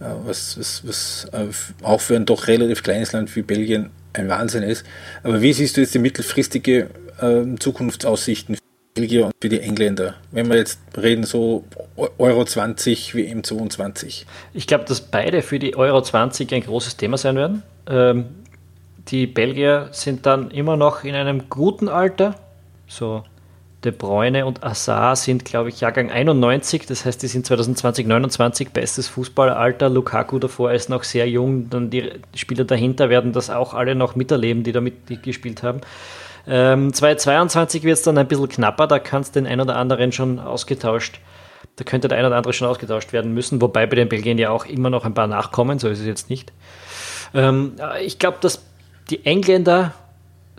äh, 0.00 0.06
was, 0.24 0.58
was, 0.58 0.82
was 0.86 1.28
äh, 1.32 1.46
auch 1.84 2.00
für 2.00 2.16
ein 2.16 2.26
doch 2.26 2.48
relativ 2.48 2.82
kleines 2.82 3.12
Land 3.12 3.34
wie 3.36 3.42
Belgien 3.42 3.90
ein 4.12 4.28
Wahnsinn 4.28 4.64
ist. 4.64 4.84
Aber 5.22 5.40
wie 5.40 5.52
siehst 5.52 5.76
du 5.76 5.80
jetzt 5.80 5.94
die 5.94 6.00
mittelfristige 6.00 6.90
äh, 7.20 7.42
Zukunftsaussichten 7.60 8.56
für 8.56 8.62
Belgier 8.94 9.26
und 9.26 9.34
für 9.40 9.48
die 9.48 9.60
Engländer, 9.60 10.16
wenn 10.32 10.48
wir 10.48 10.56
jetzt 10.56 10.80
reden, 11.00 11.22
so 11.22 11.64
Euro 12.18 12.44
20 12.44 13.14
wie 13.14 13.22
im 13.22 13.44
22? 13.44 14.26
Ich 14.52 14.66
glaube, 14.66 14.84
dass 14.84 15.00
beide 15.00 15.42
für 15.42 15.60
die 15.60 15.76
Euro 15.76 16.02
20 16.02 16.52
ein 16.52 16.62
großes 16.62 16.96
Thema 16.96 17.16
sein 17.16 17.36
werden. 17.36 17.62
Ähm, 17.88 18.24
die 19.08 19.26
Belgier 19.26 19.88
sind 19.92 20.26
dann 20.26 20.50
immer 20.50 20.76
noch 20.76 21.04
in 21.04 21.14
einem 21.14 21.48
guten 21.48 21.88
Alter. 21.88 22.34
So 22.86 23.24
De 23.84 23.90
Bruyne 23.90 24.46
und 24.46 24.62
Assar 24.62 25.16
sind, 25.16 25.44
glaube 25.44 25.68
ich, 25.68 25.80
Jahrgang 25.80 26.10
91. 26.10 26.86
Das 26.86 27.04
heißt, 27.04 27.20
die 27.20 27.26
sind 27.26 27.44
2020, 27.44 28.06
29 28.06 28.70
bestes 28.70 29.08
Fußballeralter. 29.08 29.88
Lukaku 29.88 30.38
davor 30.38 30.72
ist 30.72 30.88
noch 30.88 31.02
sehr 31.02 31.28
jung. 31.28 31.68
Dann 31.68 31.90
die 31.90 32.12
Spieler 32.34 32.64
dahinter 32.64 33.10
werden 33.10 33.32
das 33.32 33.50
auch 33.50 33.74
alle 33.74 33.96
noch 33.96 34.14
miterleben, 34.14 34.62
die 34.62 34.70
da 34.70 34.80
mitgespielt 34.80 35.64
haben. 35.64 35.80
Ähm, 36.46 36.92
2022 36.92 37.82
wird 37.82 37.98
es 37.98 38.02
dann 38.02 38.18
ein 38.18 38.28
bisschen 38.28 38.48
knapper, 38.48 38.86
da 38.86 38.98
kann 38.98 39.22
es 39.22 39.30
den 39.30 39.46
ein 39.46 39.60
oder 39.60 39.76
anderen 39.76 40.12
schon 40.12 40.38
ausgetauscht. 40.38 41.20
Da 41.76 41.84
könnte 41.84 42.08
der 42.08 42.18
ein 42.18 42.24
oder 42.24 42.36
andere 42.36 42.52
schon 42.52 42.68
ausgetauscht 42.68 43.12
werden 43.12 43.32
müssen, 43.32 43.60
wobei 43.60 43.86
bei 43.86 43.96
den 43.96 44.08
Belgien 44.08 44.38
ja 44.38 44.50
auch 44.50 44.66
immer 44.66 44.90
noch 44.90 45.04
ein 45.04 45.14
paar 45.14 45.26
nachkommen, 45.26 45.78
so 45.78 45.88
ist 45.88 46.00
es 46.00 46.06
jetzt 46.06 46.30
nicht. 46.30 46.52
Ähm, 47.34 47.76
ich 48.04 48.18
glaube, 48.18 48.38
dass 48.40 48.62
die 49.10 49.24
Engländer, 49.26 49.94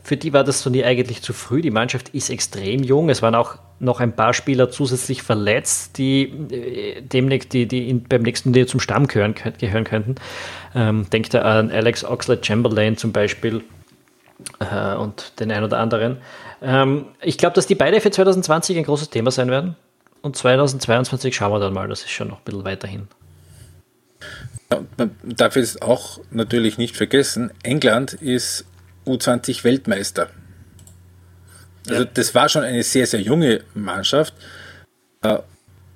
für 0.04 0.18
die 0.18 0.34
war 0.34 0.44
das 0.44 0.66
nie 0.66 0.84
eigentlich 0.84 1.22
zu 1.22 1.34
früh. 1.34 1.62
Die 1.62 1.72
Mannschaft 1.72 2.10
ist 2.10 2.30
extrem 2.30 2.84
jung. 2.84 3.10
Es 3.10 3.22
waren 3.22 3.36
auch 3.36 3.56
noch 3.80 4.00
ein 4.00 4.16
paar 4.16 4.34
Spieler 4.34 4.70
zusätzlich 4.70 5.24
verletzt, 5.24 5.98
die 5.98 6.24
äh, 6.24 7.02
demnächst, 7.02 7.54
die, 7.54 7.68
die 7.68 7.90
in, 7.90 8.04
beim 8.04 8.22
nächsten 8.22 8.52
Turnier 8.52 8.68
zum 8.68 8.80
Stamm 8.80 9.08
gehören, 9.08 9.36
gehören 9.60 9.84
könnten. 9.84 10.16
Ähm, 10.76 11.10
denkt 11.12 11.34
er 11.34 11.46
an 11.46 11.72
Alex 11.72 12.04
Oxlade 12.04 12.44
Chamberlain 12.44 12.98
zum 12.98 13.12
Beispiel, 13.12 13.64
äh, 14.60 14.96
und 14.96 15.40
den 15.40 15.52
einen 15.52 15.66
oder 15.66 15.80
anderen. 15.80 16.18
Ähm, 16.62 17.06
ich 17.22 17.38
glaube, 17.38 17.56
dass 17.56 17.68
die 17.68 17.76
beide 17.76 18.02
für 18.02 18.12
2020 18.12 18.78
ein 18.78 18.84
großes 18.84 19.10
Thema 19.10 19.32
sein 19.32 19.50
werden. 19.50 19.76
Und 20.22 20.36
2022 20.38 21.36
schauen 21.36 21.52
wir 21.52 21.60
dann 21.60 21.74
mal, 21.74 21.88
das 21.88 22.02
ist 22.02 22.12
schon 22.12 22.30
noch 22.30 22.38
ein 22.38 22.44
bisschen 22.46 22.66
weiterhin. 22.66 23.08
Man 24.98 25.12
darf 25.24 25.56
es 25.56 25.82
auch 25.82 26.20
natürlich 26.32 26.78
nicht 26.78 26.96
vergessen, 26.96 27.52
England 27.64 28.14
ist 28.14 28.66
U20 29.06 29.64
Weltmeister. 29.64 30.30
Also 31.90 32.04
ja. 32.04 32.10
das 32.14 32.34
war 32.34 32.50
schon 32.50 32.64
eine 32.64 32.84
sehr, 32.84 33.06
sehr 33.06 33.22
junge 33.22 33.62
Mannschaft. 33.74 34.34
Äh, 35.22 35.40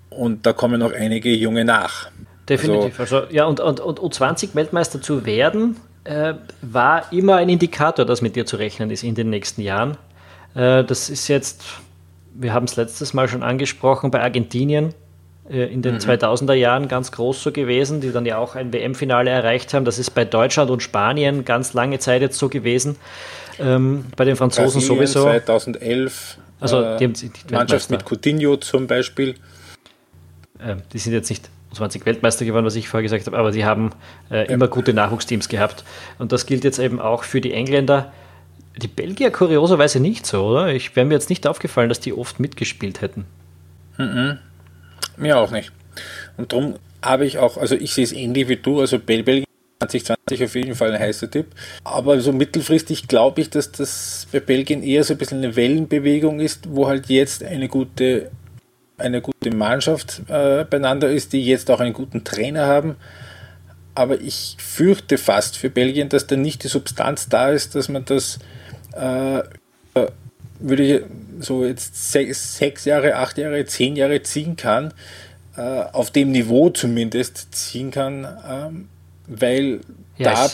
und 0.10 0.46
da 0.46 0.54
kommen 0.54 0.80
noch 0.80 0.94
einige 0.94 1.30
junge 1.30 1.64
nach. 1.64 2.10
Definitiv. 2.50 3.00
Also, 3.00 3.20
also 3.20 3.34
ja, 3.34 3.46
und, 3.46 3.60
und, 3.60 3.80
und 3.80 4.00
U20 4.00 4.56
Weltmeister 4.56 5.02
zu 5.02 5.26
werden, 5.26 5.78
äh, 6.04 6.34
war 6.62 7.12
immer 7.12 7.36
ein 7.36 7.50
Indikator, 7.50 8.06
dass 8.06 8.22
mit 8.22 8.36
dir 8.36 8.46
zu 8.46 8.56
rechnen 8.56 8.90
ist 8.90 9.04
in 9.04 9.16
den 9.16 9.30
nächsten 9.30 9.62
Jahren. 9.62 9.98
Äh, 10.56 10.84
das 10.84 11.10
ist 11.10 11.28
jetzt, 11.28 11.64
wir 12.34 12.54
haben 12.54 12.66
es 12.66 12.76
letztes 12.76 13.14
Mal 13.14 13.28
schon 13.28 13.44
angesprochen, 13.44 14.12
bei 14.12 14.22
Argentinien 14.22 14.94
in 15.50 15.82
den 15.82 15.96
mhm. 15.96 16.00
2000er 16.00 16.54
Jahren 16.54 16.88
ganz 16.88 17.12
groß 17.12 17.42
so 17.42 17.52
gewesen, 17.52 18.02
die 18.02 18.12
dann 18.12 18.26
ja 18.26 18.38
auch 18.38 18.56
ein 18.56 18.74
WM-Finale 18.74 19.30
erreicht 19.30 19.74
haben. 19.74 19.86
Das 19.86 19.98
ist 19.98 20.12
bei 20.12 20.26
Deutschland 20.26 20.70
und 20.70 20.84
Spanien 20.84 21.46
ganz 21.46 21.74
lange 21.74 22.00
Zeit 22.00 22.22
jetzt 22.22 22.38
so 22.38 22.50
gewesen. 22.50 22.98
Ähm, 23.60 24.06
bei 24.16 24.26
den 24.26 24.36
Franzosen 24.36 24.82
Brasilien 24.82 25.08
sowieso. 25.08 25.24
2011. 25.24 26.38
Also 26.60 26.82
äh, 26.82 26.98
die, 26.98 27.08
die, 27.08 27.30
die 27.30 27.54
Mannschaft 27.54 27.90
mit 27.90 28.04
Coutinho 28.06 28.58
zum 28.58 28.88
Beispiel. 28.88 29.36
Äh, 30.60 30.76
die 30.92 30.98
sind 30.98 31.14
jetzt 31.14 31.30
nicht 31.30 31.50
20 31.74 32.06
Weltmeister 32.06 32.46
geworden, 32.46 32.66
was 32.66 32.76
ich 32.76 32.90
vorher 32.90 33.04
gesagt 33.04 33.28
habe, 33.28 33.38
aber 33.38 33.54
sie 33.54 33.66
haben 33.66 33.92
äh, 34.32 34.38
ja. 34.38 34.44
immer 34.44 34.68
gute 34.68 34.94
Nachwuchsteams 34.94 35.50
gehabt. 35.50 35.84
Und 36.18 36.32
das 36.32 36.46
gilt 36.46 36.64
jetzt 36.64 36.80
eben 36.80 37.00
auch 37.00 37.24
für 37.24 37.42
die 37.42 37.54
Engländer. 37.54 38.12
Die 38.76 38.88
Belgier 38.88 39.32
kurioserweise 39.32 40.00
nicht 40.00 40.26
so, 40.26 40.46
oder? 40.46 40.74
Ich 40.74 40.96
wäre 40.96 41.06
mir 41.06 41.16
jetzt 41.16 41.30
nicht 41.30 41.48
aufgefallen, 41.48 41.90
dass 41.90 42.00
die 42.00 42.14
oft 42.14 42.40
mitgespielt 42.40 43.02
hätten. 43.02 43.26
Mhm. 43.98 44.40
Mir 45.18 45.38
auch 45.38 45.52
nicht. 45.52 45.72
Und 46.38 46.54
darum 46.54 46.76
habe 47.02 47.26
ich 47.26 47.38
auch, 47.38 47.58
also 47.58 47.76
ich 47.76 47.94
sehe 47.94 48.04
es 48.04 48.12
ähnlich 48.12 48.48
wie 48.48 48.58
du, 48.58 48.80
also 48.80 49.00
Belgien 49.00 49.46
2020 49.80 50.44
auf 50.44 50.56
jeden 50.56 50.76
Fall 50.76 50.94
ein 50.94 51.00
heißer 51.00 51.30
Tipp. 51.30 51.48
Aber 51.84 52.20
so 52.20 52.32
mittelfristig 52.32 53.08
glaube 53.08 53.42
ich, 53.42 53.50
dass 53.50 53.72
das 53.72 54.28
bei 54.32 54.40
Belgien 54.40 54.84
eher 54.84 55.04
so 55.04 55.14
ein 55.14 55.18
bisschen 55.18 55.40
eine 55.40 55.56
Wellenbewegung 55.56 56.40
ist, 56.40 56.70
wo 56.70 56.88
halt 56.88 57.08
jetzt 57.08 57.44
eine 57.44 57.68
gute 57.68 58.32
eine 58.98 59.22
gute 59.22 59.52
Mannschaft 59.52 60.24
äh, 60.28 60.66
beieinander 60.66 61.10
ist, 61.10 61.34
die 61.34 61.46
jetzt 61.46 61.70
auch 61.70 61.80
einen 61.80 61.94
guten 61.94 62.24
Trainer 62.24 62.66
haben. 62.66 62.96
Aber 63.94 64.20
ich 64.20 64.58
fürchte 64.60 65.18
fast 65.18 65.58
für 65.58 65.70
Belgien, 65.70 66.10
dass 66.10 66.28
da 66.28 66.36
nicht 66.36 66.64
die 66.64 66.68
Substanz 66.68 67.30
da 67.30 67.50
ist, 67.50 67.76
dass 67.76 67.90
man 67.90 68.06
das, 68.06 68.40
äh, 68.94 69.44
würde 70.60 70.84
ich 70.84 71.04
so 71.40 71.66
jetzt 71.66 72.12
sechs, 72.12 72.58
sechs, 72.58 72.86
Jahre, 72.86 73.16
acht 73.16 73.38
Jahre, 73.38 73.66
zehn 73.66 73.96
Jahre 73.96 74.22
ziehen 74.24 74.56
kann, 74.56 74.94
äh, 75.56 75.62
auf 75.62 76.12
dem 76.12 76.32
Niveau 76.32 76.70
zumindest 76.70 77.54
ziehen 77.54 77.92
kann, 77.92 78.28
ähm, 78.48 78.90
weil 79.28 79.82
yes. 80.18 80.26
da 80.26 80.50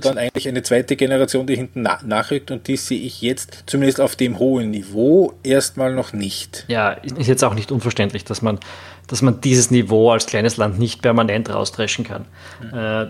dann 0.00 0.18
eigentlich 0.18 0.46
eine 0.48 0.62
zweite 0.62 0.96
Generation, 0.96 1.46
die 1.46 1.56
hinten 1.56 1.82
na 1.82 1.98
nachrückt 2.04 2.50
und 2.50 2.68
die 2.68 2.76
sehe 2.76 3.00
ich 3.00 3.20
jetzt 3.22 3.64
zumindest 3.66 4.00
auf 4.00 4.16
dem 4.16 4.38
hohen 4.38 4.70
Niveau 4.70 5.34
erstmal 5.42 5.92
noch 5.94 6.12
nicht. 6.12 6.64
Ja, 6.68 6.90
ist 6.90 7.26
jetzt 7.26 7.44
auch 7.44 7.54
nicht 7.54 7.72
unverständlich, 7.72 8.24
dass 8.24 8.42
man, 8.42 8.58
dass 9.06 9.22
man 9.22 9.40
dieses 9.40 9.70
Niveau 9.70 10.10
als 10.10 10.26
kleines 10.26 10.56
Land 10.56 10.78
nicht 10.78 11.02
permanent 11.02 11.50
rausdreschen 11.52 12.04
kann. 12.04 12.26
Mhm. 12.62 12.78
Äh, 12.78 13.06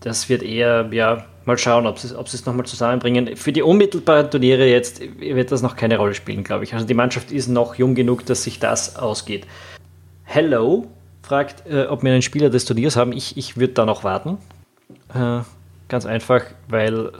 das 0.00 0.28
wird 0.28 0.42
eher, 0.42 0.88
ja, 0.92 1.26
mal 1.44 1.58
schauen, 1.58 1.86
ob 1.86 1.98
sie, 1.98 2.16
ob 2.16 2.28
sie 2.28 2.36
es 2.36 2.46
nochmal 2.46 2.66
zusammenbringen. 2.66 3.36
Für 3.36 3.52
die 3.52 3.62
unmittelbaren 3.62 4.30
Turniere 4.30 4.66
jetzt 4.66 5.00
wird 5.18 5.52
das 5.52 5.62
noch 5.62 5.76
keine 5.76 5.96
Rolle 5.98 6.14
spielen, 6.14 6.44
glaube 6.44 6.64
ich. 6.64 6.74
Also 6.74 6.86
die 6.86 6.94
Mannschaft 6.94 7.32
ist 7.32 7.48
noch 7.48 7.74
jung 7.76 7.94
genug, 7.94 8.26
dass 8.26 8.44
sich 8.44 8.58
das 8.58 8.96
ausgeht. 8.96 9.46
Hello 10.24 10.86
fragt, 11.22 11.66
äh, 11.66 11.86
ob 11.86 12.02
wir 12.02 12.12
einen 12.12 12.22
Spieler 12.22 12.50
des 12.50 12.64
Turniers 12.64 12.96
haben. 12.96 13.12
Ich, 13.12 13.36
ich 13.36 13.56
würde 13.56 13.74
da 13.74 13.84
noch 13.84 14.04
warten. 14.04 14.38
Äh, 15.14 15.40
Ganz 15.90 16.06
einfach, 16.06 16.42
weil 16.68 17.10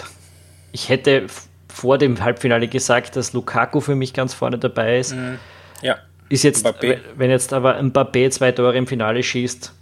ich 0.71 0.89
hätte 0.89 1.27
vor 1.69 1.99
dem 1.99 2.23
Halbfinale 2.23 2.69
gesagt, 2.69 3.17
dass 3.17 3.33
Lukaku 3.33 3.81
für 3.81 3.97
mich 3.97 4.15
ganz 4.15 4.33
vorne 4.33 4.59
dabei 4.59 5.01
ist. 5.01 5.15
Mhm. 5.15 5.39
Ja. 5.83 5.97
Ist 6.29 6.45
jetzt, 6.45 6.65
Mbappé. 6.65 6.99
wenn 7.17 7.31
jetzt 7.31 7.53
aber 7.53 7.81
Mbappé 7.81 8.31
zwei 8.31 8.53
Tore 8.53 8.77
im 8.77 8.87
Finale 8.87 9.25
schießt, 9.25 9.73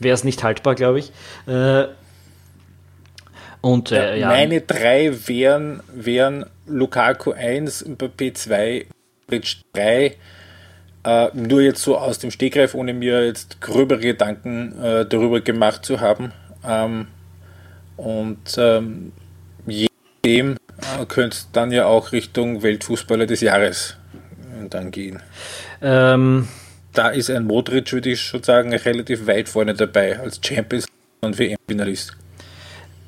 wäre 0.00 0.14
es 0.14 0.24
nicht 0.24 0.42
haltbar, 0.42 0.74
glaube 0.74 0.98
ich. 0.98 1.12
Äh, 1.46 1.84
und, 3.60 3.92
äh, 3.92 4.18
ja. 4.18 4.28
Meine 4.28 4.60
drei 4.60 5.12
wären, 5.26 5.82
wären 5.92 6.46
Lukaku 6.66 7.32
1, 7.32 7.86
Mbappé 7.86 8.34
2, 8.34 8.86
Bridge 9.26 9.56
3. 9.72 10.16
Äh, 11.04 11.28
nur 11.34 11.62
jetzt 11.62 11.82
so 11.82 11.96
aus 11.96 12.18
dem 12.18 12.30
Stegreif, 12.30 12.74
ohne 12.74 12.92
mir 12.92 13.24
jetzt 13.24 13.60
gröbere 13.60 14.00
Gedanken 14.00 14.74
äh, 14.82 15.06
darüber 15.06 15.40
gemacht 15.40 15.84
zu 15.84 16.00
haben. 16.00 16.32
Ähm, 16.66 17.06
und 17.96 18.56
ähm, 18.58 19.12
jedem 19.66 20.56
äh, 20.78 21.06
könnte 21.06 21.36
es 21.36 21.48
dann 21.52 21.70
ja 21.72 21.86
auch 21.86 22.12
Richtung 22.12 22.62
Weltfußballer 22.62 23.26
des 23.26 23.40
Jahres 23.40 23.96
äh, 24.60 24.68
dann 24.68 24.90
gehen. 24.90 25.22
Ähm, 25.80 26.48
da 26.92 27.08
ist 27.08 27.30
ein 27.30 27.44
Modric, 27.44 27.92
würde 27.92 28.10
ich 28.10 28.20
schon 28.20 28.42
sagen, 28.42 28.74
relativ 28.74 29.26
weit 29.26 29.48
vorne 29.48 29.74
dabei 29.74 30.18
als 30.18 30.40
Champions 30.44 30.86
und 31.20 31.38
WM-Finalist. 31.38 32.16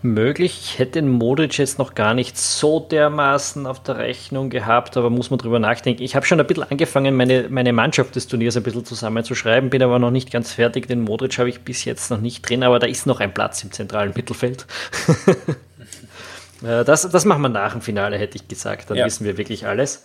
Möglich. 0.00 0.60
Ich 0.62 0.78
hätte 0.78 0.92
den 0.92 1.08
Modric 1.08 1.58
jetzt 1.58 1.78
noch 1.78 1.94
gar 1.94 2.14
nicht 2.14 2.38
so 2.38 2.78
dermaßen 2.78 3.66
auf 3.66 3.82
der 3.82 3.98
Rechnung 3.98 4.48
gehabt, 4.48 4.96
aber 4.96 5.10
muss 5.10 5.30
man 5.30 5.38
drüber 5.38 5.58
nachdenken. 5.58 6.02
Ich 6.04 6.14
habe 6.14 6.24
schon 6.24 6.38
ein 6.38 6.46
bisschen 6.46 6.62
angefangen, 6.62 7.16
meine, 7.16 7.48
meine 7.48 7.72
Mannschaft 7.72 8.14
des 8.14 8.28
Turniers 8.28 8.56
ein 8.56 8.62
bisschen 8.62 8.84
zusammenzuschreiben, 8.84 9.70
bin 9.70 9.82
aber 9.82 9.98
noch 9.98 10.12
nicht 10.12 10.30
ganz 10.30 10.52
fertig. 10.52 10.86
Den 10.86 11.00
Modric 11.00 11.36
habe 11.38 11.48
ich 11.48 11.62
bis 11.62 11.84
jetzt 11.84 12.12
noch 12.12 12.20
nicht 12.20 12.48
drin, 12.48 12.62
aber 12.62 12.78
da 12.78 12.86
ist 12.86 13.06
noch 13.06 13.18
ein 13.18 13.34
Platz 13.34 13.64
im 13.64 13.72
zentralen 13.72 14.12
Mittelfeld. 14.14 14.66
Äh, 16.60 16.84
das, 16.84 17.08
das 17.08 17.24
machen 17.24 17.42
wir 17.42 17.48
nach 17.48 17.70
dem 17.70 17.82
Finale, 17.82 18.18
hätte 18.18 18.34
ich 18.34 18.48
gesagt. 18.48 18.90
Dann 18.90 18.96
ja. 18.96 19.06
wissen 19.06 19.24
wir 19.24 19.38
wirklich 19.38 19.64
alles. 19.68 20.04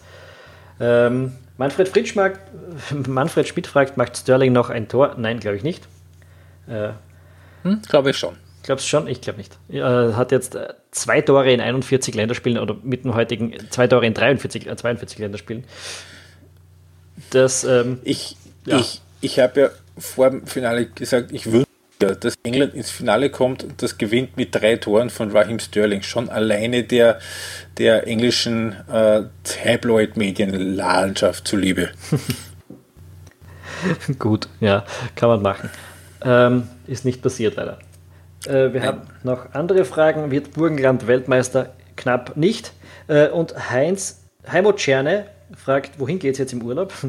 Ähm, 0.79 1.33
Manfred 1.57 1.87
Fritsch 1.87 2.15
mag, 2.15 2.39
Manfred 3.07 3.47
Schmidt 3.47 3.65
fragt, 3.65 3.97
macht 3.97 4.17
Sterling 4.17 4.53
noch 4.53 4.69
ein 4.69 4.87
Tor? 4.87 5.15
Nein, 5.17 5.39
glaube 5.39 5.57
ich 5.57 5.63
nicht. 5.63 5.87
Äh, 6.67 6.89
hm, 7.63 7.81
glaube 7.89 8.11
ich 8.11 8.17
schon. 8.17 8.35
Glaubst 8.63 8.85
du 8.85 8.89
schon? 8.89 9.07
Ich 9.07 9.21
glaube 9.21 9.37
nicht. 9.37 9.57
Er 9.69 10.15
hat 10.15 10.31
jetzt 10.31 10.55
äh, 10.55 10.73
zwei 10.91 11.21
Tore 11.21 11.51
in 11.51 11.61
41 11.61 12.15
Länderspielen 12.15 12.57
oder 12.57 12.75
mit 12.81 13.03
dem 13.03 13.13
heutigen 13.13 13.53
zwei 13.69 13.87
Tore 13.87 14.05
in 14.05 14.13
43, 14.13 14.67
äh, 14.67 14.75
42 14.75 15.19
Länderspielen. 15.19 15.65
Das, 17.29 17.63
ähm, 17.63 17.99
ich 18.03 18.37
ja. 18.65 18.79
ich, 18.79 19.01
ich 19.21 19.39
habe 19.39 19.59
ja 19.59 19.69
vor 19.97 20.29
dem 20.29 20.45
Finale 20.47 20.87
gesagt, 20.87 21.31
ich 21.31 21.51
würde, 21.51 21.67
dass 21.99 22.35
England 22.43 22.73
ins 22.73 22.89
Finale 22.89 23.29
kommt 23.29 23.63
und 23.63 23.81
das 23.81 23.97
gewinnt 23.97 24.37
mit 24.37 24.55
drei 24.55 24.77
Toren 24.77 25.09
von 25.09 25.31
Raheem 25.31 25.59
Sterling. 25.59 26.01
Schon 26.01 26.29
alleine 26.29 26.83
der, 26.83 27.19
der 27.77 28.07
englischen 28.07 28.75
äh, 28.91 29.23
Tabloid-Medienlandschaft 29.43 31.47
zuliebe. 31.47 31.89
Gut, 34.19 34.47
ja, 34.59 34.85
kann 35.15 35.29
man 35.29 35.41
machen. 35.41 35.69
Ähm, 36.23 36.67
ist 36.87 37.05
nicht 37.05 37.21
passiert 37.21 37.55
leider. 37.57 37.79
Äh, 38.45 38.73
wir 38.73 38.79
Nein. 38.79 38.85
haben 38.85 39.01
noch 39.23 39.53
andere 39.53 39.85
Fragen. 39.85 40.31
Wird 40.31 40.53
Burgenland 40.53 41.07
Weltmeister? 41.07 41.73
Knapp 41.95 42.35
nicht. 42.37 42.73
Äh, 43.07 43.29
und 43.29 43.69
Heinz 43.69 44.23
Heimo 44.51 44.73
Tscherne 44.73 45.25
fragt, 45.55 45.99
wohin 45.99 46.19
geht 46.19 46.33
es 46.33 46.37
jetzt 46.39 46.53
im 46.53 46.61
Urlaub? 46.61 46.93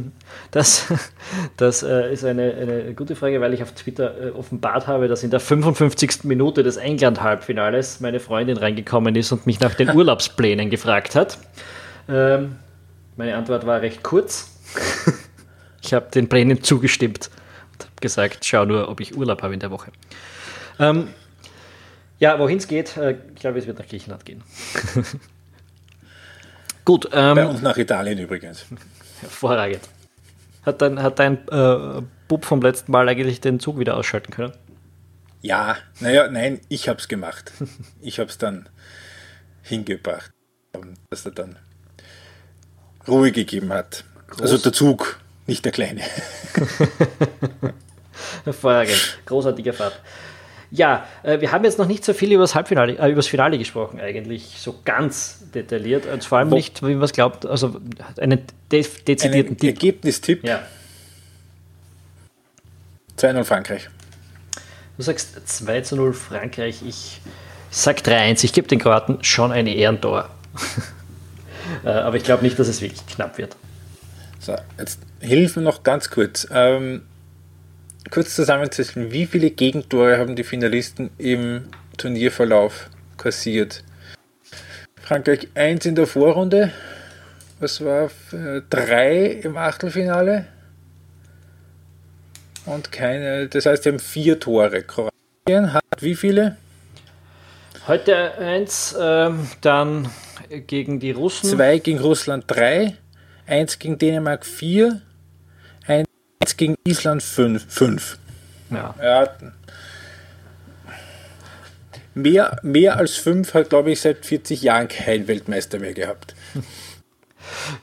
Das, 0.51 0.87
das 1.57 1.83
äh, 1.83 2.13
ist 2.13 2.25
eine, 2.25 2.55
eine 2.55 2.95
gute 2.95 3.17
Frage, 3.17 3.41
weil 3.41 3.55
ich 3.55 3.63
auf 3.63 3.73
Twitter 3.73 4.29
äh, 4.29 4.31
offenbart 4.31 4.87
habe, 4.87 5.09
dass 5.09 5.23
in 5.23 5.31
der 5.31 5.41
55. 5.41 6.25
Minute 6.25 6.63
des 6.63 6.77
England-Halbfinales 6.77 8.01
meine 8.01 8.21
Freundin 8.21 8.57
reingekommen 8.57 9.17
ist 9.17 9.33
und 9.33 9.47
mich 9.47 9.61
nach 9.61 9.75
den 9.75 9.91
Urlaubsplänen 9.97 10.71
gefragt 10.71 11.17
hat. 11.17 11.39
Ähm, 12.09 12.57
meine 13.17 13.37
Antwort 13.37 13.67
war 13.67 13.81
recht 13.81 14.03
kurz. 14.03 14.51
ich 15.83 15.93
habe 15.95 16.07
den 16.15 16.29
Plänen 16.29 16.63
zugestimmt 16.63 17.31
und 17.73 17.85
habe 17.85 17.95
gesagt, 18.01 18.45
schau 18.45 18.65
nur, 18.65 18.89
ob 18.89 19.01
ich 19.01 19.17
Urlaub 19.17 19.43
habe 19.43 19.55
in 19.55 19.61
der 19.61 19.71
Woche. 19.71 19.91
Ähm, 20.79 21.09
ja, 22.25 22.39
wohin 22.39 22.57
es 22.57 22.67
geht, 22.67 22.97
äh, 22.97 23.19
ich 23.35 23.41
glaube, 23.41 23.59
es 23.59 23.67
wird 23.67 23.79
nach 23.79 23.87
Griechenland 23.87 24.25
gehen. 24.25 24.43
Gut. 26.87 27.11
Ähm, 27.13 27.35
Bei 27.35 27.47
uns 27.47 27.61
nach 27.61 27.77
Italien 27.77 28.19
übrigens. 28.19 28.65
Hervorragend. 29.21 29.83
Hat 30.65 30.81
dein, 30.81 31.03
hat 31.03 31.19
dein 31.19 31.47
äh, 31.49 32.01
Bub 32.27 32.47
vom 32.47 32.63
letzten 32.63 32.93
Mal 32.93 33.07
eigentlich 33.11 33.43
den 33.43 33.61
Zug 33.61 33.79
wieder 33.79 33.99
ausschalten 33.99 34.33
können? 34.33 34.55
Ja, 35.43 35.77
naja, 36.01 36.29
nein, 36.29 36.63
ich 36.71 36.89
habe 36.89 36.99
es 36.99 37.09
gemacht. 37.09 37.53
Ich 38.01 38.19
habe 38.19 38.31
es 38.31 38.39
dann 38.39 38.71
hingebracht, 39.61 40.31
dass 41.11 41.27
er 41.27 41.33
dann 41.33 41.59
Ruhe 43.07 43.33
gegeben 43.33 43.71
hat. 43.71 44.05
Groß. 44.29 44.41
Also 44.41 44.57
der 44.57 44.73
Zug, 44.73 45.21
nicht 45.47 45.63
der 45.67 45.73
Kleine. 45.73 46.01
Hervorragend. 48.45 49.19
Großartige 49.27 49.75
Fahrt. 49.75 50.01
Ja, 50.75 51.07
äh, 51.23 51.41
wir 51.41 51.53
haben 51.53 51.65
jetzt 51.65 51.79
noch 51.79 51.87
nicht 51.87 52.05
so 52.05 52.13
viel 52.13 52.33
über 52.33 52.43
das 52.43 52.57
Halbfinale, 52.57 52.99
äh, 52.99 53.07
über 53.07 53.17
das 53.17 53.29
Finale 53.29 53.59
gesprochen, 53.59 54.01
eigentlich 54.01 54.57
so 54.59 54.81
ganz 54.85 55.45
detailliert. 55.55 56.07
Und 56.07 56.25
vor 56.25 56.39
allem 56.39 56.51
Wo, 56.51 56.57
nicht, 56.57 56.83
wie 56.83 56.95
man 56.95 57.05
es 57.05 57.13
glaubt, 57.13 57.47
also 57.47 57.81
einen 58.19 58.43
de 58.73 58.83
dezidierten 58.83 59.51
einen 59.51 59.57
Tipp. 59.57 59.69
Ergebnistipp. 59.69 60.45
Ja. 60.45 60.63
2-0 63.17 63.45
Frankreich. 63.45 63.89
Du 64.97 65.05
sagst 65.05 65.49
2 65.49 65.83
zu 65.83 65.95
0 65.95 66.13
Frankreich. 66.13 66.83
Ich 66.85 67.21
sag 67.71 67.99
3-1. 67.99 68.43
Ich 68.43 68.53
gebe 68.53 68.67
den 68.67 68.81
Kroaten 68.81 69.23
schon 69.23 69.53
ein 69.53 69.67
Ehrentor. 69.67 70.29
Äh, 71.83 71.89
aber 71.89 72.19
ich 72.19 72.25
glaube 72.25 72.45
nicht, 72.45 72.59
dass 72.59 72.69
es 72.69 72.83
wirklich 72.83 73.07
knapp 73.07 73.39
wird. 73.39 73.57
So, 74.39 74.55
jetzt 74.79 75.01
hilf 75.21 75.57
mir 75.57 75.63
noch 75.63 75.83
ganz 75.83 76.11
kurz. 76.11 76.47
Ähm, 76.53 77.03
kurz 78.11 78.35
zusammenzufassen, 78.35 79.13
wie 79.13 79.27
viele 79.27 79.51
Gegentore 79.51 80.19
haben 80.19 80.37
die 80.37 80.45
Finalisten 80.45 81.11
im 81.19 81.69
Turnierverlauf 81.97 82.91
kassiert? 83.17 83.85
Frankreich 85.01 85.49
1 85.55 85.87
in 85.87 85.95
der 85.95 86.07
Vorrunde, 86.07 86.73
was 87.61 87.85
war 87.85 88.11
3 88.71 89.27
im 89.43 89.57
Achtelfinale 89.57 90.47
und 92.67 92.91
keine, 92.93 93.49
das 93.49 93.67
heißt, 93.67 93.83
sie 93.83 93.91
haben 93.91 93.99
vier 93.99 94.41
Tore. 94.41 94.83
Kroatien 94.83 95.75
hat 95.75 95.83
wie 96.01 96.15
viele? 96.15 96.57
Heute 97.87 98.39
1, 98.39 98.97
ähm, 98.99 99.47
dann 99.61 100.09
gegen 100.67 101.01
die 101.01 101.11
Russen. 101.11 101.51
2 101.51 101.79
gegen 101.79 101.99
Russland 101.99 102.45
3, 102.47 102.97
1 103.47 103.79
gegen 103.79 103.99
Dänemark 103.99 104.47
4, 106.51 106.57
gegen 106.57 106.77
Island 106.85 107.23
5. 107.23 108.19
Ja. 108.71 108.95
ja. 109.03 109.29
Mehr, 112.15 112.59
mehr 112.63 112.97
als 112.97 113.17
5 113.17 113.55
hat, 113.55 113.71
glaube 113.71 113.91
ich, 113.91 114.01
seit 114.01 114.25
40 114.25 114.63
Jahren 114.63 114.89
kein 114.89 115.27
Weltmeister 115.29 115.79
mehr 115.79 115.95
gehabt. 115.95 116.35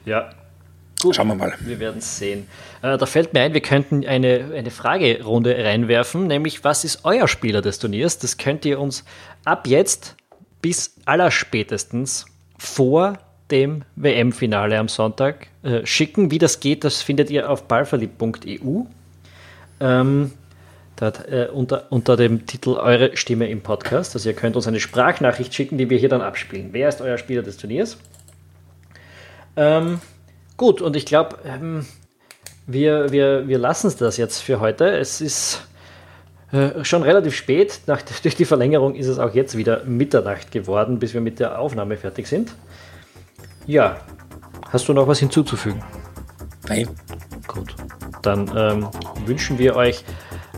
Ja. 0.06 0.32
Gut, 1.02 1.16
Schauen 1.16 1.28
wir 1.28 1.36
mal. 1.36 1.54
Wir 1.60 1.80
werden 1.80 2.00
es 2.00 2.18
sehen. 2.18 2.48
Äh, 2.82 2.98
da 2.98 3.06
fällt 3.06 3.34
mir 3.34 3.42
ein, 3.42 3.54
wir 3.54 3.62
könnten 3.62 4.06
eine, 4.06 4.52
eine 4.56 4.72
Fragerunde 4.72 5.56
reinwerfen, 5.56 6.28
nämlich 6.28 6.64
was 6.64 6.84
ist 6.84 7.06
euer 7.06 7.28
Spieler 7.28 7.62
des 7.62 7.80
Turniers? 7.80 8.18
Das 8.18 8.38
könnt 8.38 8.66
ihr 8.66 8.80
uns 8.80 9.04
ab 9.46 9.68
jetzt 9.68 10.16
bis 10.62 10.96
allerspätestens 11.06 12.26
vor 12.58 13.18
dem 13.52 13.84
WM-Finale 13.96 14.80
am 14.80 14.88
Sonntag 14.88 15.48
äh, 15.64 15.86
schicken. 15.86 16.32
Wie 16.32 16.40
das 16.40 16.60
geht, 16.60 16.84
das 16.84 17.02
findet 17.02 17.30
ihr 17.30 17.50
auf 17.50 17.68
ballverliebt.eu. 17.68 18.84
Ähm, 19.80 20.32
äh, 21.02 21.48
unter, 21.48 21.88
unter 21.90 22.16
dem 22.16 22.46
Titel 22.46 22.72
Eure 22.72 23.18
Stimme 23.18 23.50
im 23.50 23.62
Podcast. 23.62 24.16
Also 24.16 24.30
ihr 24.30 24.36
könnt 24.36 24.56
uns 24.56 24.68
eine 24.68 24.80
Sprachnachricht 24.80 25.54
schicken, 25.54 25.80
die 25.80 25.90
wir 25.90 25.98
hier 25.98 26.10
dann 26.10 26.22
abspielen. 26.22 26.70
Wer 26.74 26.90
ist 26.90 27.02
euer 27.02 27.18
Spieler 27.18 27.42
des 27.42 27.58
Turniers? 27.58 27.98
Ähm, 29.56 30.00
gut, 30.58 30.80
und 30.80 30.96
ich 30.96 31.08
glaube, 31.08 31.38
ähm, 31.44 31.86
wir, 32.68 33.12
wir, 33.12 33.48
wir 33.48 33.58
lassen 33.58 33.92
das 33.98 34.18
jetzt 34.18 34.40
für 34.40 34.60
heute. 34.60 34.92
Es 34.92 35.22
ist 35.22 35.68
äh, 36.52 36.84
schon 36.84 37.02
relativ 37.02 37.36
spät. 37.36 37.82
Nach, 37.88 38.02
durch 38.24 38.36
die 38.36 38.46
Verlängerung 38.46 38.94
ist 38.94 39.08
es 39.08 39.18
auch 39.18 39.34
jetzt 39.34 39.58
wieder 39.58 39.84
Mitternacht 39.86 40.52
geworden, 40.52 41.00
bis 41.00 41.16
wir 41.16 41.22
mit 41.22 41.40
der 41.40 41.60
Aufnahme 41.60 41.98
fertig 41.98 42.28
sind. 42.28 42.54
Ja. 43.72 43.96
Hast 44.70 44.90
du 44.90 44.94
noch 44.94 45.08
was 45.08 45.20
hinzuzufügen? 45.20 45.82
Nein. 46.68 46.90
Gut. 47.48 47.74
Dann 48.22 48.52
ähm, 48.54 48.90
wünschen 49.26 49.58
wir 49.58 49.78
euch 49.78 50.04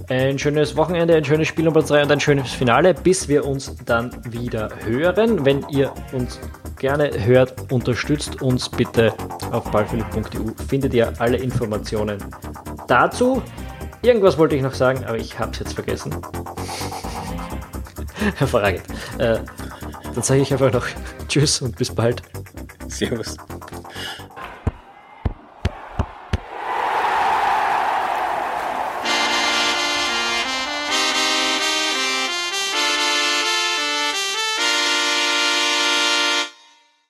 ein 0.10 0.39
schönes 0.39 0.76
Wochenende, 0.76 1.15
ein 1.15 1.23
schönes 1.23 1.47
Spiel 1.47 1.65
Nummer 1.65 1.84
3 1.84 2.04
und 2.04 2.12
ein 2.12 2.19
schönes 2.19 2.52
Finale, 2.52 2.95
bis 2.95 3.28
wir 3.28 3.45
uns 3.45 3.76
dann 3.86 4.10
wieder 4.34 4.69
hören. 4.84 5.45
Wenn 5.45 5.63
ihr 5.69 5.93
uns 6.12 6.39
gerne 6.80 7.12
hört, 7.23 7.71
unterstützt 7.71 8.41
uns 8.41 8.67
bitte 8.67 9.13
auf 9.52 9.69
ballphilipp.eu. 9.69 10.52
Findet 10.67 10.95
ihr 10.95 11.13
alle 11.19 11.38
Informationen 11.38 12.17
dazu. 12.88 13.43
Irgendwas 14.02 14.39
wollte 14.39 14.56
ich 14.56 14.63
noch 14.63 14.73
sagen, 14.73 15.04
aber 15.06 15.17
ich 15.17 15.38
habe 15.38 15.52
es 15.52 15.60
jetzt 15.60 15.73
vergessen. 15.73 16.15
Hervorragend. 18.38 18.82
Äh, 19.19 19.38
dann 20.15 20.23
sage 20.23 20.41
ich 20.41 20.52
einfach 20.52 20.73
noch 20.73 20.88
Tschüss 21.28 21.62
und 21.62 21.76
bis 21.76 21.93
bald. 21.93 22.23
Servus. 22.89 23.36